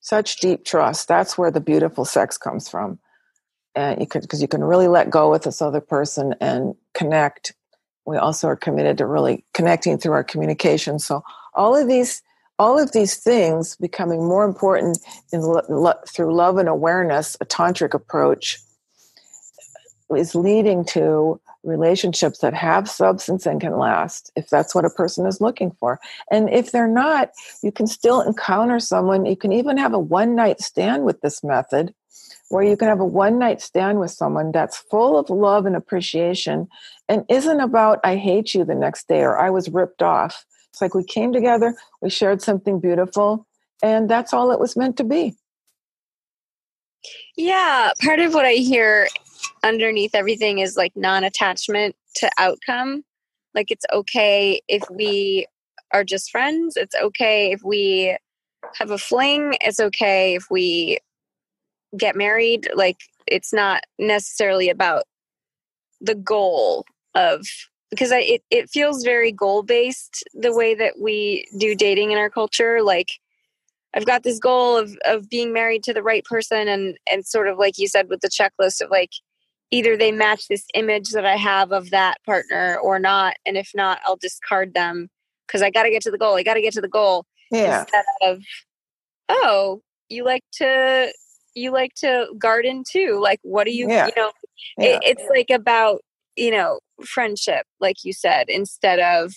Such 0.00 0.36
deep 0.38 0.64
trust. 0.64 1.08
That's 1.08 1.38
where 1.38 1.50
the 1.50 1.60
beautiful 1.60 2.04
sex 2.04 2.36
comes 2.36 2.68
from 2.68 2.98
and 3.74 4.00
you 4.00 4.06
could 4.06 4.22
because 4.22 4.42
you 4.42 4.48
can 4.48 4.64
really 4.64 4.88
let 4.88 5.10
go 5.10 5.30
with 5.30 5.42
this 5.42 5.62
other 5.62 5.80
person 5.80 6.34
and 6.40 6.74
connect 6.94 7.54
we 8.04 8.16
also 8.16 8.48
are 8.48 8.56
committed 8.56 8.98
to 8.98 9.06
really 9.06 9.44
connecting 9.54 9.98
through 9.98 10.12
our 10.12 10.24
communication 10.24 10.98
so 10.98 11.22
all 11.54 11.76
of 11.76 11.88
these 11.88 12.22
all 12.58 12.78
of 12.78 12.92
these 12.92 13.16
things 13.16 13.76
becoming 13.76 14.26
more 14.26 14.44
important 14.44 14.98
in 15.32 15.40
lo- 15.40 15.92
through 16.08 16.34
love 16.34 16.58
and 16.58 16.68
awareness 16.68 17.36
a 17.40 17.46
tantric 17.46 17.94
approach 17.94 18.58
is 20.14 20.34
leading 20.34 20.84
to 20.84 21.40
relationships 21.64 22.38
that 22.38 22.54
have 22.54 22.88
substance 22.88 23.46
and 23.46 23.60
can 23.60 23.78
last 23.78 24.32
if 24.34 24.48
that's 24.48 24.74
what 24.74 24.84
a 24.84 24.90
person 24.90 25.26
is 25.26 25.40
looking 25.40 25.70
for 25.78 26.00
and 26.30 26.50
if 26.50 26.72
they're 26.72 26.88
not 26.88 27.30
you 27.62 27.70
can 27.70 27.86
still 27.86 28.20
encounter 28.20 28.80
someone 28.80 29.24
you 29.24 29.36
can 29.36 29.52
even 29.52 29.76
have 29.76 29.94
a 29.94 29.98
one 29.98 30.34
night 30.34 30.60
stand 30.60 31.04
with 31.04 31.20
this 31.20 31.44
method 31.44 31.94
where 32.52 32.62
you 32.62 32.76
can 32.76 32.88
have 32.88 33.00
a 33.00 33.04
one 33.04 33.38
night 33.38 33.62
stand 33.62 33.98
with 33.98 34.10
someone 34.10 34.52
that's 34.52 34.76
full 34.76 35.18
of 35.18 35.30
love 35.30 35.64
and 35.64 35.74
appreciation 35.74 36.68
and 37.08 37.24
isn't 37.30 37.60
about, 37.60 37.98
I 38.04 38.16
hate 38.16 38.52
you 38.52 38.62
the 38.62 38.74
next 38.74 39.08
day 39.08 39.22
or 39.22 39.38
I 39.38 39.48
was 39.48 39.70
ripped 39.70 40.02
off. 40.02 40.44
It's 40.68 40.82
like 40.82 40.94
we 40.94 41.02
came 41.02 41.32
together, 41.32 41.74
we 42.02 42.10
shared 42.10 42.42
something 42.42 42.78
beautiful, 42.78 43.46
and 43.82 44.08
that's 44.08 44.34
all 44.34 44.52
it 44.52 44.60
was 44.60 44.76
meant 44.76 44.98
to 44.98 45.04
be. 45.04 45.34
Yeah, 47.36 47.92
part 48.02 48.20
of 48.20 48.34
what 48.34 48.44
I 48.44 48.52
hear 48.52 49.08
underneath 49.62 50.14
everything 50.14 50.58
is 50.58 50.76
like 50.76 50.92
non 50.96 51.24
attachment 51.24 51.96
to 52.16 52.30
outcome. 52.38 53.04
Like 53.54 53.70
it's 53.70 53.86
okay 53.92 54.60
if 54.68 54.82
we 54.90 55.46
are 55.92 56.04
just 56.04 56.30
friends, 56.30 56.76
it's 56.76 56.94
okay 57.02 57.52
if 57.52 57.62
we 57.62 58.16
have 58.78 58.90
a 58.90 58.98
fling, 58.98 59.54
it's 59.60 59.80
okay 59.80 60.34
if 60.34 60.46
we 60.50 60.98
get 61.96 62.16
married. 62.16 62.68
Like 62.74 62.98
it's 63.26 63.52
not 63.52 63.82
necessarily 63.98 64.68
about 64.68 65.04
the 66.00 66.14
goal 66.14 66.84
of 67.14 67.46
because 67.90 68.10
I 68.10 68.20
it, 68.20 68.42
it 68.50 68.70
feels 68.70 69.04
very 69.04 69.32
goal 69.32 69.62
based 69.62 70.24
the 70.34 70.54
way 70.54 70.74
that 70.74 70.94
we 70.98 71.46
do 71.58 71.74
dating 71.74 72.10
in 72.10 72.18
our 72.18 72.30
culture. 72.30 72.82
Like 72.82 73.08
I've 73.94 74.06
got 74.06 74.22
this 74.22 74.38
goal 74.38 74.76
of 74.76 74.96
of 75.04 75.28
being 75.28 75.52
married 75.52 75.82
to 75.84 75.92
the 75.92 76.02
right 76.02 76.24
person 76.24 76.68
and 76.68 76.96
and 77.10 77.26
sort 77.26 77.48
of 77.48 77.58
like 77.58 77.78
you 77.78 77.86
said 77.86 78.08
with 78.08 78.20
the 78.20 78.28
checklist 78.28 78.80
of 78.80 78.90
like 78.90 79.10
either 79.72 79.96
they 79.96 80.12
match 80.12 80.46
this 80.46 80.64
image 80.74 81.10
that 81.10 81.24
I 81.24 81.36
have 81.36 81.72
of 81.72 81.90
that 81.90 82.18
partner 82.24 82.78
or 82.80 83.00
not 83.00 83.34
and 83.44 83.56
if 83.56 83.72
not 83.74 84.00
I'll 84.04 84.16
discard 84.16 84.74
them 84.74 85.08
because 85.46 85.62
I 85.62 85.70
got 85.70 85.82
to 85.82 85.90
get 85.90 86.02
to 86.02 86.10
the 86.12 86.18
goal 86.18 86.36
I 86.36 86.44
got 86.44 86.54
to 86.54 86.62
get 86.62 86.74
to 86.74 86.80
the 86.80 86.88
goal 86.88 87.26
yeah 87.50 87.80
instead 87.80 88.04
of 88.22 88.42
oh 89.28 89.80
you 90.08 90.24
like 90.24 90.44
to 90.54 91.12
you 91.54 91.72
like 91.72 91.94
to 91.96 92.26
garden 92.38 92.84
too 92.88 93.18
like 93.20 93.40
what 93.42 93.64
do 93.64 93.74
you 93.74 93.88
yeah. 93.88 94.06
you 94.06 94.12
know 94.16 94.32
yeah. 94.78 94.86
it, 94.86 95.00
it's 95.02 95.24
like 95.30 95.50
about 95.50 96.00
you 96.36 96.50
know 96.50 96.78
friendship 97.04 97.66
like 97.80 98.04
you 98.04 98.12
said 98.12 98.46
instead 98.48 98.98
of 99.00 99.34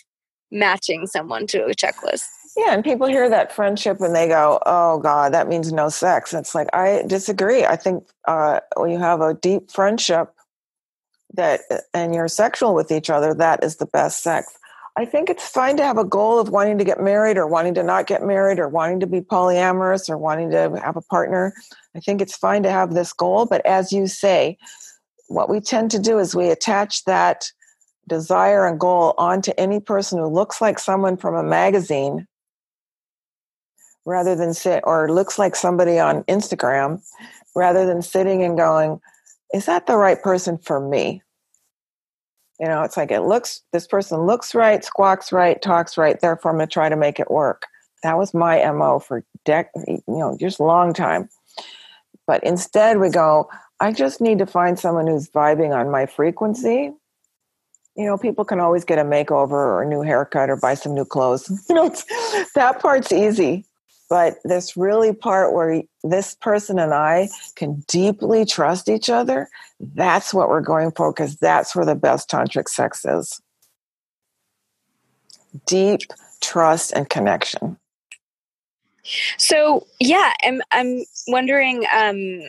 matching 0.51 1.07
someone 1.07 1.47
to 1.47 1.65
a 1.65 1.73
checklist. 1.73 2.27
Yeah 2.55 2.73
and 2.73 2.83
people 2.83 3.07
hear 3.07 3.29
that 3.29 3.51
friendship 3.51 3.99
and 3.99 4.15
they 4.15 4.27
go 4.27 4.59
oh 4.65 4.99
god 4.99 5.33
that 5.33 5.47
means 5.47 5.71
no 5.71 5.89
sex. 5.89 6.33
And 6.33 6.41
it's 6.41 6.55
like 6.55 6.69
i 6.73 7.03
disagree. 7.07 7.65
I 7.65 7.75
think 7.75 8.07
uh, 8.27 8.61
when 8.77 8.91
you 8.91 8.99
have 8.99 9.21
a 9.21 9.33
deep 9.33 9.71
friendship 9.71 10.33
that 11.33 11.61
and 11.93 12.15
you're 12.15 12.27
sexual 12.27 12.73
with 12.73 12.91
each 12.91 13.09
other 13.09 13.33
that 13.33 13.63
is 13.63 13.77
the 13.77 13.85
best 13.85 14.23
sex. 14.23 14.57
I 14.97 15.03
think 15.03 15.29
it's 15.29 15.47
fine 15.47 15.75
to 15.77 15.83
have 15.83 15.97
a 15.97 16.05
goal 16.05 16.39
of 16.39 16.49
wanting 16.49 16.77
to 16.77 16.85
get 16.85 17.01
married 17.01 17.37
or 17.37 17.47
wanting 17.47 17.73
to 17.73 17.83
not 17.83 18.07
get 18.07 18.23
married 18.23 18.59
or 18.59 18.69
wanting 18.69 19.01
to 19.01 19.07
be 19.07 19.19
polyamorous 19.19 20.09
or 20.09 20.17
wanting 20.17 20.51
to 20.51 20.79
have 20.81 20.95
a 20.95 21.01
partner. 21.01 21.53
I 21.95 21.99
think 21.99 22.21
it's 22.21 22.37
fine 22.37 22.63
to 22.63 22.71
have 22.71 22.93
this 22.93 23.11
goal, 23.11 23.45
but 23.45 23.65
as 23.65 23.91
you 23.91 24.07
say, 24.07 24.57
what 25.27 25.49
we 25.49 25.59
tend 25.59 25.91
to 25.91 25.99
do 25.99 26.17
is 26.19 26.33
we 26.33 26.49
attach 26.49 27.03
that 27.05 27.45
desire 28.07 28.67
and 28.67 28.79
goal 28.79 29.13
onto 29.17 29.51
any 29.57 29.79
person 29.79 30.19
who 30.19 30.27
looks 30.27 30.61
like 30.61 30.79
someone 30.79 31.17
from 31.17 31.35
a 31.35 31.43
magazine 31.43 32.27
rather 34.05 34.35
than 34.35 34.53
sit 34.53 34.83
or 34.85 35.11
looks 35.11 35.39
like 35.39 35.55
somebody 35.55 35.99
on 35.99 36.23
Instagram 36.23 37.01
rather 37.55 37.85
than 37.85 38.01
sitting 38.01 38.43
and 38.43 38.57
going, 38.57 38.99
is 39.53 39.65
that 39.65 39.87
the 39.87 39.97
right 39.97 40.21
person 40.21 40.57
for 40.57 40.79
me? 40.79 41.21
You 42.59 42.67
know, 42.67 42.83
it's 42.83 42.95
like 42.95 43.11
it 43.11 43.21
looks, 43.21 43.61
this 43.73 43.87
person 43.87 44.21
looks 44.21 44.55
right, 44.55 44.83
squawks 44.83 45.31
right, 45.31 45.61
talks 45.61 45.97
right, 45.97 46.19
therefore 46.19 46.51
I'm 46.51 46.57
going 46.57 46.67
to 46.67 46.73
try 46.73 46.89
to 46.89 46.95
make 46.95 47.19
it 47.19 47.31
work. 47.31 47.65
That 48.03 48.17
was 48.17 48.33
my 48.33 48.63
MO 48.71 48.99
for 48.99 49.25
dec, 49.45 49.67
you 49.87 50.01
know, 50.07 50.37
just 50.39 50.59
a 50.59 50.63
long 50.63 50.93
time. 50.93 51.27
But 52.27 52.43
instead 52.43 52.99
we 52.99 53.09
go, 53.09 53.49
I 53.79 53.91
just 53.91 54.21
need 54.21 54.39
to 54.39 54.45
find 54.45 54.79
someone 54.79 55.07
who's 55.07 55.29
vibing 55.29 55.75
on 55.75 55.91
my 55.91 56.05
frequency. 56.05 56.91
You 57.95 58.05
know, 58.05 58.17
people 58.17 58.43
can 58.43 58.59
always 58.59 58.83
get 58.83 58.99
a 58.99 59.03
makeover 59.03 59.51
or 59.51 59.83
a 59.83 59.87
new 59.87 60.01
haircut 60.01 60.49
or 60.49 60.57
buy 60.57 60.73
some 60.73 60.93
new 60.93 61.05
clothes. 61.05 61.49
You 61.69 61.75
know, 61.75 61.95
that 62.55 62.79
part's 62.79 63.11
easy. 63.11 63.65
But 64.09 64.37
this 64.43 64.77
really 64.77 65.13
part 65.13 65.53
where 65.53 65.81
this 66.03 66.35
person 66.35 66.77
and 66.77 66.93
I 66.93 67.29
can 67.55 67.83
deeply 67.87 68.45
trust 68.45 68.87
each 68.87 69.09
other, 69.09 69.49
that's 69.79 70.33
what 70.33 70.49
we're 70.49 70.61
going 70.61 70.91
for 70.91 71.11
because 71.11 71.37
that's 71.37 71.75
where 71.75 71.85
the 71.85 71.95
best 71.95 72.29
tantric 72.29 72.69
sex 72.69 73.03
is. 73.03 73.41
Deep 75.65 76.01
trust 76.41 76.91
and 76.93 77.09
connection. 77.09 77.77
So 79.37 79.85
yeah, 79.99 80.33
I'm 80.43 80.61
I'm 80.71 81.03
wondering 81.27 81.85
um, 81.93 82.41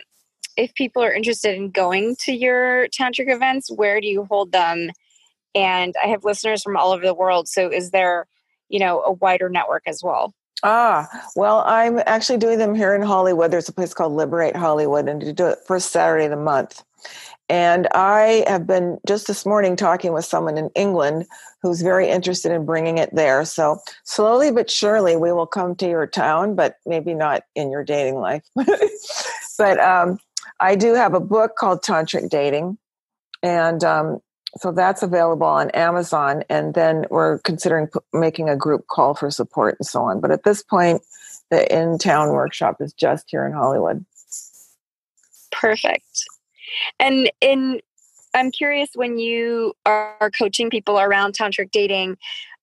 if 0.56 0.74
people 0.74 1.02
are 1.02 1.12
interested 1.12 1.54
in 1.54 1.70
going 1.70 2.16
to 2.20 2.32
your 2.32 2.88
tantric 2.88 3.32
events. 3.32 3.70
Where 3.70 4.00
do 4.00 4.06
you 4.06 4.24
hold 4.24 4.52
them? 4.52 4.90
And 5.56 5.94
I 6.02 6.08
have 6.08 6.22
listeners 6.22 6.62
from 6.62 6.76
all 6.76 6.92
over 6.92 7.04
the 7.04 7.14
world. 7.14 7.48
So 7.48 7.72
is 7.72 7.90
there, 7.90 8.26
you 8.68 8.78
know, 8.78 9.02
a 9.02 9.12
wider 9.12 9.48
network 9.48 9.84
as 9.86 10.02
well? 10.04 10.34
Ah, 10.62 11.08
well, 11.34 11.62
I'm 11.66 12.00
actually 12.06 12.38
doing 12.38 12.58
them 12.58 12.74
here 12.74 12.94
in 12.94 13.02
Hollywood. 13.02 13.50
There's 13.50 13.68
a 13.68 13.72
place 13.72 13.94
called 13.94 14.12
Liberate 14.12 14.56
Hollywood, 14.56 15.08
and 15.08 15.20
to 15.20 15.32
do 15.32 15.46
it 15.46 15.58
first 15.66 15.92
Saturday 15.92 16.24
of 16.24 16.30
the 16.30 16.36
month. 16.36 16.82
And 17.48 17.86
I 17.92 18.44
have 18.48 18.66
been 18.66 18.98
just 19.06 19.28
this 19.28 19.46
morning 19.46 19.76
talking 19.76 20.12
with 20.12 20.24
someone 20.24 20.58
in 20.58 20.70
England 20.74 21.26
who's 21.62 21.80
very 21.80 22.08
interested 22.08 22.52
in 22.52 22.64
bringing 22.64 22.98
it 22.98 23.14
there. 23.14 23.44
So 23.44 23.78
slowly 24.04 24.50
but 24.50 24.70
surely, 24.70 25.16
we 25.16 25.32
will 25.32 25.46
come 25.46 25.76
to 25.76 25.88
your 25.88 26.06
town, 26.06 26.56
but 26.56 26.76
maybe 26.86 27.14
not 27.14 27.42
in 27.54 27.70
your 27.70 27.84
dating 27.84 28.16
life. 28.16 28.42
but 29.58 29.78
um, 29.78 30.18
I 30.58 30.74
do 30.74 30.94
have 30.94 31.14
a 31.14 31.20
book 31.20 31.54
called 31.56 31.82
Tantric 31.82 32.28
Dating, 32.28 32.78
and 33.42 33.84
um, 33.84 34.20
so 34.58 34.72
that's 34.72 35.02
available 35.02 35.46
on 35.46 35.70
Amazon. 35.70 36.42
And 36.48 36.74
then 36.74 37.06
we're 37.10 37.38
considering 37.40 37.88
p- 37.88 38.00
making 38.12 38.48
a 38.48 38.56
group 38.56 38.86
call 38.86 39.14
for 39.14 39.30
support 39.30 39.76
and 39.78 39.86
so 39.86 40.02
on. 40.02 40.20
But 40.20 40.30
at 40.30 40.44
this 40.44 40.62
point, 40.62 41.02
the 41.50 41.72
in 41.74 41.98
town 41.98 42.32
workshop 42.32 42.76
is 42.80 42.92
just 42.92 43.26
here 43.28 43.46
in 43.46 43.52
Hollywood. 43.52 44.04
Perfect. 45.52 46.24
And 46.98 47.30
in 47.40 47.80
I'm 48.34 48.50
curious 48.50 48.90
when 48.94 49.18
you 49.18 49.72
are 49.86 50.30
coaching 50.36 50.68
people 50.68 51.00
around 51.00 51.34
tantric 51.34 51.70
dating, 51.70 52.18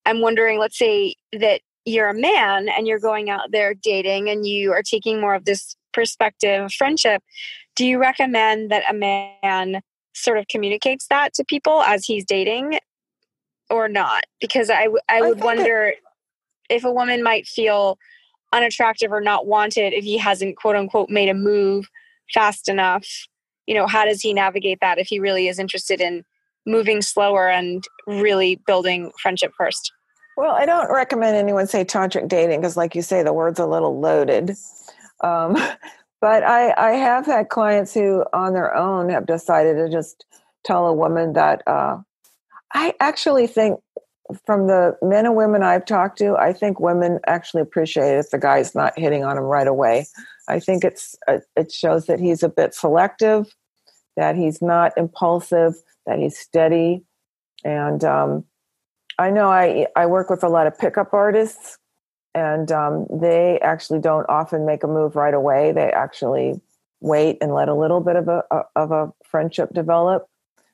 I'm 0.06 0.22
wondering, 0.22 0.60
let's 0.60 0.78
say 0.78 1.16
that 1.32 1.62
you're 1.86 2.10
a 2.10 2.14
man 2.14 2.70
and 2.70 2.88
you're 2.88 3.00
going 3.00 3.30
out 3.30 3.52
there 3.52 3.74
dating 3.74 4.30
and 4.30 4.46
you 4.46 4.72
are 4.72 4.84
taking 4.84 5.20
more 5.20 5.34
of 5.34 5.46
this 5.46 5.76
perspective 5.92 6.72
friendship. 6.72 7.24
Do 7.76 7.86
you 7.86 8.00
recommend 8.00 8.70
that 8.72 8.84
a 8.88 8.94
man 8.94 9.82
sort 10.14 10.38
of 10.38 10.48
communicates 10.48 11.08
that 11.08 11.34
to 11.36 11.44
people 11.44 11.82
as 11.82 12.06
he's 12.06 12.26
dating 12.26 12.80
or 13.70 13.88
not? 13.88 14.24
Because 14.40 14.70
I, 14.70 14.84
w- 14.86 15.00
I 15.10 15.22
would 15.22 15.42
I 15.42 15.46
wonder 15.46 15.88
it- 15.88 16.00
if 16.70 16.84
a 16.84 16.92
woman 16.92 17.22
might 17.24 17.46
feel 17.48 17.98
unattractive 18.54 19.12
or 19.12 19.20
not 19.20 19.48
wanted 19.48 19.94
if 19.94 20.04
he 20.04 20.18
hasn't 20.18 20.56
quote 20.58 20.76
unquote 20.76 21.10
made 21.10 21.28
a 21.28 21.34
move 21.34 21.90
fast 22.34 22.70
enough 22.70 23.06
you 23.66 23.74
know 23.74 23.88
how 23.88 24.06
does 24.06 24.22
he 24.22 24.32
navigate 24.32 24.78
that 24.80 25.00
if 25.00 25.08
he 25.08 25.20
really 25.20 25.48
is 25.48 25.58
interested 25.58 26.00
in 26.00 26.24
moving 26.68 27.02
slower 27.02 27.50
and 27.50 27.84
really 28.06 28.62
building 28.68 29.12
friendship 29.20 29.52
first 29.58 29.92
well 30.38 30.52
i 30.52 30.68
don't 30.68 30.92
recommend 30.94 31.36
anyone 31.36 31.66
say 31.66 31.84
tantric 31.84 32.28
dating 32.28 32.62
because 32.62 32.78
like 32.78 32.94
you 32.94 33.02
say 33.02 33.24
the 33.24 33.34
word's 33.34 33.60
a 33.60 33.66
little 33.66 34.00
loaded 34.00 34.56
um, 35.22 35.58
But 36.24 36.44
I, 36.44 36.74
I 36.78 36.92
have 36.92 37.26
had 37.26 37.50
clients 37.50 37.94
who, 37.94 38.24
on 38.32 38.54
their 38.54 38.74
own, 38.74 39.10
have 39.10 39.26
decided 39.26 39.76
to 39.76 39.90
just 39.90 40.26
tell 40.64 40.88
a 40.88 40.94
woman 40.94 41.34
that 41.34 41.62
uh, 41.68 41.98
I 42.74 42.94
actually 43.02 43.46
think, 43.46 43.82
from 44.46 44.68
the 44.68 44.96
men 45.02 45.26
and 45.26 45.36
women 45.36 45.64
I've 45.64 45.84
talked 45.84 46.20
to, 46.20 46.38
I 46.38 46.54
think 46.54 46.80
women 46.80 47.20
actually 47.28 47.62
appreciate 47.62 48.16
it 48.16 48.20
if 48.20 48.30
the 48.30 48.40
guy's 48.40 48.74
not 48.74 48.98
hitting 48.98 49.26
on 49.26 49.36
them 49.36 49.44
right 49.44 49.68
away. 49.68 50.08
I 50.48 50.62
think 50.62 50.86
it's 50.86 51.14
uh, 51.28 51.40
it 51.58 51.74
shows 51.74 52.06
that 52.06 52.22
he's 52.22 52.42
a 52.42 52.48
bit 52.48 52.74
selective, 52.74 53.54
that 54.16 54.38
he's 54.38 54.62
not 54.62 54.94
impulsive, 54.96 55.74
that 56.06 56.20
he's 56.20 56.40
steady, 56.40 57.04
and 57.66 58.02
um, 58.06 58.46
I 59.20 59.30
know 59.30 59.50
I 59.50 59.88
I 59.98 60.06
work 60.06 60.30
with 60.30 60.46
a 60.46 60.50
lot 60.50 60.68
of 60.68 60.78
pickup 60.78 61.14
artists, 61.14 61.78
and 62.36 62.72
um, 62.72 63.08
they 63.12 63.60
actually 63.62 64.00
don't 64.00 64.26
often 64.30 64.66
make 64.66 64.84
a 64.84 64.88
move 64.88 65.16
right 65.16 65.34
away. 65.34 65.72
They 65.72 65.92
actually 65.92 66.60
wait 67.00 67.38
and 67.42 67.54
let 67.54 67.70
a 67.70 67.76
little 67.76 68.00
bit 68.00 68.16
of 68.16 68.28
a, 68.28 68.44
of 68.76 68.92
a 68.92 69.12
friendship 69.24 69.74
develop. 69.74 70.28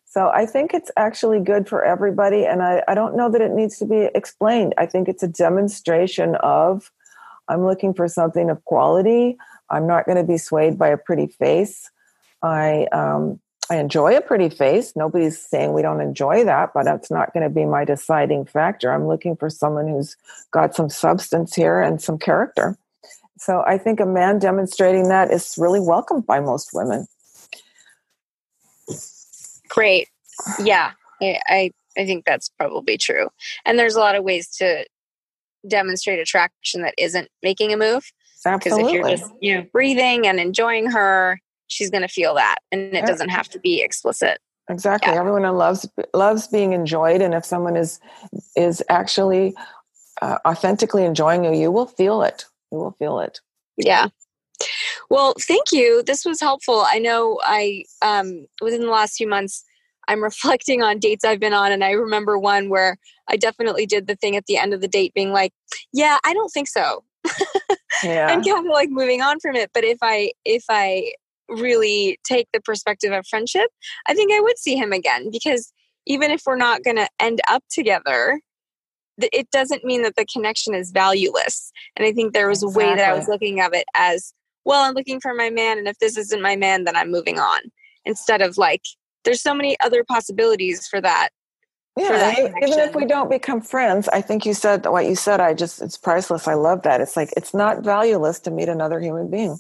So 0.06 0.30
I 0.30 0.46
think 0.46 0.74
it's 0.74 0.90
actually 0.98 1.40
good 1.40 1.68
for 1.68 1.84
everybody, 1.84 2.46
and 2.46 2.64
I, 2.64 2.84
I 2.88 2.96
don't 2.96 3.16
know 3.16 3.30
that 3.30 3.42
it 3.42 3.52
needs 3.52 3.78
to 3.78 3.86
be 3.86 4.10
explained. 4.16 4.74
I 4.78 4.88
think 4.88 5.08
it's 5.08 5.22
a 5.22 5.28
demonstration 5.28 6.36
of 6.36 6.92
I'm 7.48 7.66
looking 7.66 7.94
for 7.94 8.08
something 8.08 8.50
of 8.50 8.64
quality. 8.66 9.38
I'm 9.70 9.86
not 9.86 10.06
going 10.06 10.18
to 10.18 10.24
be 10.24 10.38
swayed 10.38 10.78
by 10.78 10.88
a 10.88 10.98
pretty 10.98 11.28
face. 11.28 11.92
I 12.42 12.88
um, 12.92 13.40
I 13.72 13.78
enjoy 13.78 14.18
a 14.18 14.22
pretty 14.22 14.50
face. 14.50 14.96
Nobody's 14.96 15.40
saying 15.40 15.74
we 15.74 15.84
don't 15.84 16.02
enjoy 16.02 16.44
that, 16.44 16.72
but 16.74 16.86
that's 16.86 17.12
not 17.12 17.34
going 17.34 17.44
to 17.44 17.50
be 17.50 17.66
my 17.66 17.86
deciding 17.86 18.46
factor. 18.46 18.92
I'm 18.92 19.08
looking 19.08 19.36
for 19.36 19.50
someone 19.50 19.88
who's 19.88 20.18
got 20.52 20.76
some 20.76 20.90
substance 20.90 21.54
here 21.54 21.80
and 21.80 22.02
some 22.02 22.18
character. 22.18 22.78
So 23.38 23.64
I 23.66 23.78
think 23.78 24.00
a 24.00 24.06
man 24.06 24.40
demonstrating 24.40 25.10
that 25.10 25.32
is 25.32 25.56
really 25.58 25.80
welcomed 25.80 26.26
by 26.26 26.40
most 26.40 26.72
women. 26.74 27.08
Great. 29.70 30.10
Yeah, 30.62 30.92
I, 31.22 31.72
I 31.98 32.06
think 32.06 32.26
that's 32.26 32.50
probably 32.50 32.98
true. 32.98 33.30
And 33.66 33.78
there's 33.78 33.96
a 33.96 34.00
lot 34.00 34.16
of 34.16 34.24
ways 34.24 34.50
to 34.58 34.86
demonstrate 35.68 36.20
attraction 36.20 36.82
that 36.82 36.96
isn't 36.98 37.30
making 37.44 37.72
a 37.72 37.78
move. 37.78 38.12
Because 38.44 38.78
if 38.78 38.92
you're 38.92 39.08
just 39.08 39.32
you 39.42 39.56
know 39.56 39.66
breathing 39.74 40.26
and 40.26 40.40
enjoying 40.40 40.92
her, 40.92 41.40
she's 41.70 41.90
going 41.90 42.02
to 42.02 42.10
feel 42.10 42.36
that, 42.36 42.58
and 42.72 42.94
it 42.94 43.06
doesn't 43.06 43.30
have 43.30 43.48
to 43.50 43.60
be 43.60 43.82
explicit. 43.82 44.40
Exactly. 44.70 45.14
Yeah. 45.14 45.20
Everyone 45.20 45.44
loves 45.56 45.90
loves 46.14 46.48
being 46.48 46.74
enjoyed, 46.74 47.22
and 47.22 47.34
if 47.34 47.46
someone 47.46 47.76
is 47.76 48.00
is 48.56 48.84
actually 48.90 49.56
uh, 50.22 50.38
authentically 50.46 51.06
enjoying 51.06 51.44
you, 51.44 51.54
you 51.54 51.72
will 51.72 51.88
feel 51.88 52.22
it. 52.22 52.46
You 52.72 52.78
will 52.78 52.96
feel 53.00 53.20
it. 53.20 53.40
Yeah. 53.78 54.10
Well, 55.10 55.34
thank 55.40 55.72
you. 55.72 56.04
This 56.04 56.26
was 56.26 56.40
helpful. 56.40 56.84
I 56.86 57.00
know 57.00 57.40
I 57.44 57.86
um, 58.02 58.46
within 58.62 58.82
the 58.82 58.92
last 58.92 59.16
few 59.16 59.28
months 59.28 59.64
I'm 60.08 60.24
reflecting 60.24 60.84
on 60.84 61.00
dates 61.00 61.26
I've 61.26 61.40
been 61.40 61.54
on, 61.54 61.72
and 61.72 61.84
I 61.84 61.92
remember 61.92 62.38
one 62.38 62.70
where 62.70 62.98
I 63.28 63.38
definitely 63.38 63.86
did 63.86 64.08
the 64.08 64.16
thing 64.16 64.36
at 64.36 64.46
the 64.46 64.58
end 64.58 64.74
of 64.74 64.82
the 64.82 64.88
date, 64.88 65.14
being 65.14 65.32
like, 65.32 65.54
"Yeah, 65.94 66.18
I 66.24 66.34
don't 66.34 66.50
think 66.50 66.68
so," 66.68 67.04
yeah. 68.04 68.32
and 68.32 68.46
kind 68.46 68.68
of 68.68 68.72
like 68.72 68.90
moving 68.90 69.22
on 69.22 69.40
from 69.40 69.56
it. 69.56 69.72
But 69.74 69.84
if 69.84 69.98
I 70.02 70.34
if 70.46 70.66
I 70.70 71.14
really 71.50 72.20
take 72.24 72.48
the 72.54 72.62
perspective 72.62 73.12
of 73.12 73.28
friendship, 73.28 73.70
I 74.08 74.14
think 74.14 74.32
I 74.32 74.40
would 74.40 74.58
see 74.58 74.76
him 74.76 74.94
again 74.94 75.30
because 75.32 75.74
even 76.06 76.32
if 76.32 76.44
we're 76.46 76.56
not 76.56 76.84
going 76.84 76.98
to 76.98 77.08
end 77.20 77.42
up 77.50 77.64
together, 77.70 78.40
it 79.18 79.52
doesn't 79.52 79.84
mean 79.84 80.04
that 80.04 80.16
the 80.16 80.26
connection 80.26 80.74
is 80.74 80.92
valueless. 80.92 81.72
And 81.96 82.06
I 82.06 82.14
think 82.14 82.34
there 82.34 82.48
was 82.48 82.64
exactly. 82.64 82.84
a 82.84 82.88
way 82.88 82.96
that 82.96 83.10
I 83.10 83.14
was 83.14 83.28
looking 83.28 83.60
at 83.60 83.74
it 83.74 83.86
as, 83.94 84.34
well, 84.66 84.84
I'm 84.84 84.94
looking 84.94 85.20
for 85.20 85.34
my 85.34 85.50
man, 85.50 85.78
and 85.78 85.88
if 85.88 86.00
this 86.00 86.18
isn't 86.18 86.42
my 86.42 86.56
man, 86.56 86.86
then 86.86 86.96
I'm 86.96 87.12
moving 87.12 87.40
on. 87.40 87.60
Instead 88.06 88.42
of 88.42 88.58
like, 88.58 88.84
there's 89.26 89.42
so 89.42 89.54
many 89.54 89.78
other 89.82 90.04
possibilities 90.04 90.88
for 90.88 91.02
that. 91.02 91.30
Yeah, 91.98 92.12
that 92.12 92.40
even 92.40 92.80
if 92.80 92.96
we 92.96 93.06
don't 93.06 93.30
become 93.30 93.60
friends, 93.62 94.08
I 94.08 94.22
think 94.22 94.46
you 94.46 94.54
said 94.54 94.86
what 94.86 95.06
you 95.06 95.16
said. 95.16 95.42
I 95.42 95.54
just, 95.54 95.82
it's 95.82 95.98
priceless. 95.98 96.48
I 96.48 96.54
love 96.54 96.84
that. 96.84 97.02
It's 97.02 97.18
like, 97.18 97.30
it's 97.36 97.54
not 97.54 97.84
valueless 97.84 98.40
to 98.42 98.52
meet 98.52 98.70
another 98.70 99.02
human 99.02 99.30
being. 99.30 99.60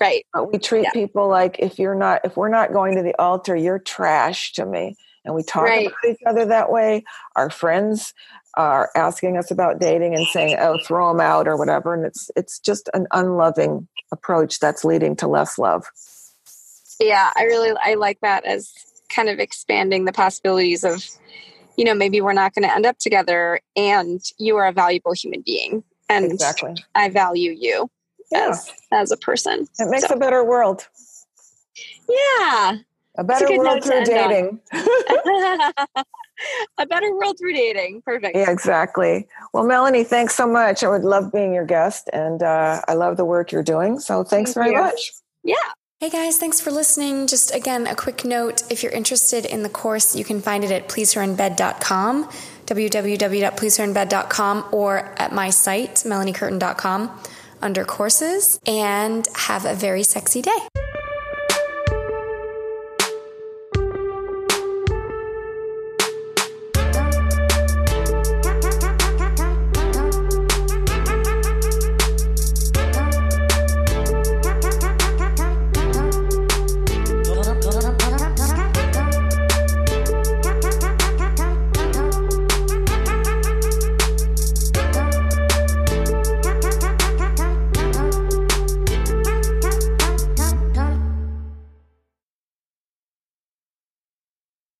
Right. 0.00 0.24
But 0.32 0.52
we 0.52 0.58
treat 0.58 0.84
yeah. 0.84 0.92
people 0.92 1.28
like 1.28 1.58
if 1.58 1.78
you're 1.78 1.94
not, 1.94 2.20
if 2.24 2.36
we're 2.36 2.48
not 2.48 2.72
going 2.72 2.96
to 2.96 3.02
the 3.02 3.18
altar, 3.20 3.56
you're 3.56 3.78
trash 3.78 4.52
to 4.54 4.66
me. 4.66 4.96
And 5.24 5.34
we 5.34 5.42
talk 5.42 5.64
right. 5.64 5.88
about 5.88 6.10
each 6.10 6.20
other 6.24 6.46
that 6.46 6.70
way. 6.70 7.04
Our 7.36 7.50
friends 7.50 8.14
are 8.54 8.90
asking 8.94 9.36
us 9.36 9.50
about 9.50 9.78
dating 9.78 10.14
and 10.14 10.26
saying, 10.28 10.56
"Oh, 10.58 10.78
throw 10.86 11.08
them 11.08 11.20
out" 11.20 11.48
or 11.48 11.56
whatever, 11.56 11.94
and 11.94 12.04
it's 12.04 12.30
it's 12.36 12.58
just 12.58 12.88
an 12.94 13.06
unloving 13.12 13.88
approach 14.10 14.58
that's 14.58 14.84
leading 14.84 15.16
to 15.16 15.26
less 15.26 15.58
love. 15.58 15.86
Yeah, 17.00 17.30
I 17.36 17.44
really 17.44 17.76
I 17.82 17.94
like 17.94 18.20
that 18.20 18.44
as 18.44 18.72
kind 19.08 19.28
of 19.28 19.38
expanding 19.38 20.04
the 20.04 20.12
possibilities 20.12 20.84
of, 20.84 21.04
you 21.76 21.84
know, 21.84 21.94
maybe 21.94 22.20
we're 22.20 22.32
not 22.32 22.54
going 22.54 22.68
to 22.68 22.74
end 22.74 22.86
up 22.86 22.98
together, 22.98 23.60
and 23.76 24.20
you 24.38 24.56
are 24.56 24.66
a 24.66 24.72
valuable 24.72 25.12
human 25.12 25.42
being, 25.42 25.82
and 26.08 26.24
exactly. 26.24 26.74
I 26.94 27.10
value 27.10 27.50
you 27.50 27.90
yeah. 28.30 28.48
as 28.50 28.70
as 28.92 29.10
a 29.12 29.16
person. 29.16 29.66
It 29.78 29.88
makes 29.90 30.08
so. 30.08 30.14
a 30.14 30.18
better 30.18 30.44
world. 30.44 30.86
Yeah. 32.08 32.78
A 33.16 33.24
better 33.24 33.46
a 33.46 33.58
world 33.58 33.82
through 33.82 34.04
dating. 34.04 34.60
a 36.78 36.86
better 36.86 37.12
world 37.16 37.36
through 37.38 37.52
dating. 37.52 38.02
Perfect. 38.02 38.36
Yeah, 38.36 38.50
exactly. 38.50 39.26
Well, 39.52 39.64
Melanie, 39.64 40.04
thanks 40.04 40.36
so 40.36 40.46
much. 40.46 40.84
I 40.84 40.88
would 40.88 41.02
love 41.02 41.32
being 41.32 41.52
your 41.52 41.66
guest, 41.66 42.08
and 42.12 42.44
uh, 42.44 42.80
I 42.86 42.94
love 42.94 43.16
the 43.16 43.24
work 43.24 43.50
you're 43.50 43.64
doing. 43.64 43.98
So 43.98 44.22
thanks 44.22 44.54
Thank 44.54 44.66
very 44.66 44.76
you. 44.76 44.82
much. 44.82 45.12
Yeah. 45.42 45.56
Hey 45.98 46.10
guys, 46.10 46.38
thanks 46.38 46.60
for 46.60 46.70
listening. 46.70 47.26
Just 47.26 47.52
again, 47.52 47.88
a 47.88 47.96
quick 47.96 48.24
note 48.24 48.62
if 48.70 48.84
you're 48.84 48.92
interested 48.92 49.44
in 49.44 49.64
the 49.64 49.68
course, 49.68 50.14
you 50.14 50.24
can 50.24 50.40
find 50.40 50.62
it 50.62 50.70
at 50.70 50.86
pleaseherinbed.com, 50.88 52.28
www.pleaseherinbed.com, 52.66 54.64
or 54.70 54.98
at 55.18 55.32
my 55.32 55.50
site, 55.50 55.94
melaniecurtin.com 55.96 57.20
under 57.62 57.84
courses 57.84 58.60
and 58.66 59.26
have 59.34 59.64
a 59.64 59.74
very 59.74 60.02
sexy 60.02 60.42
day. 60.42 60.58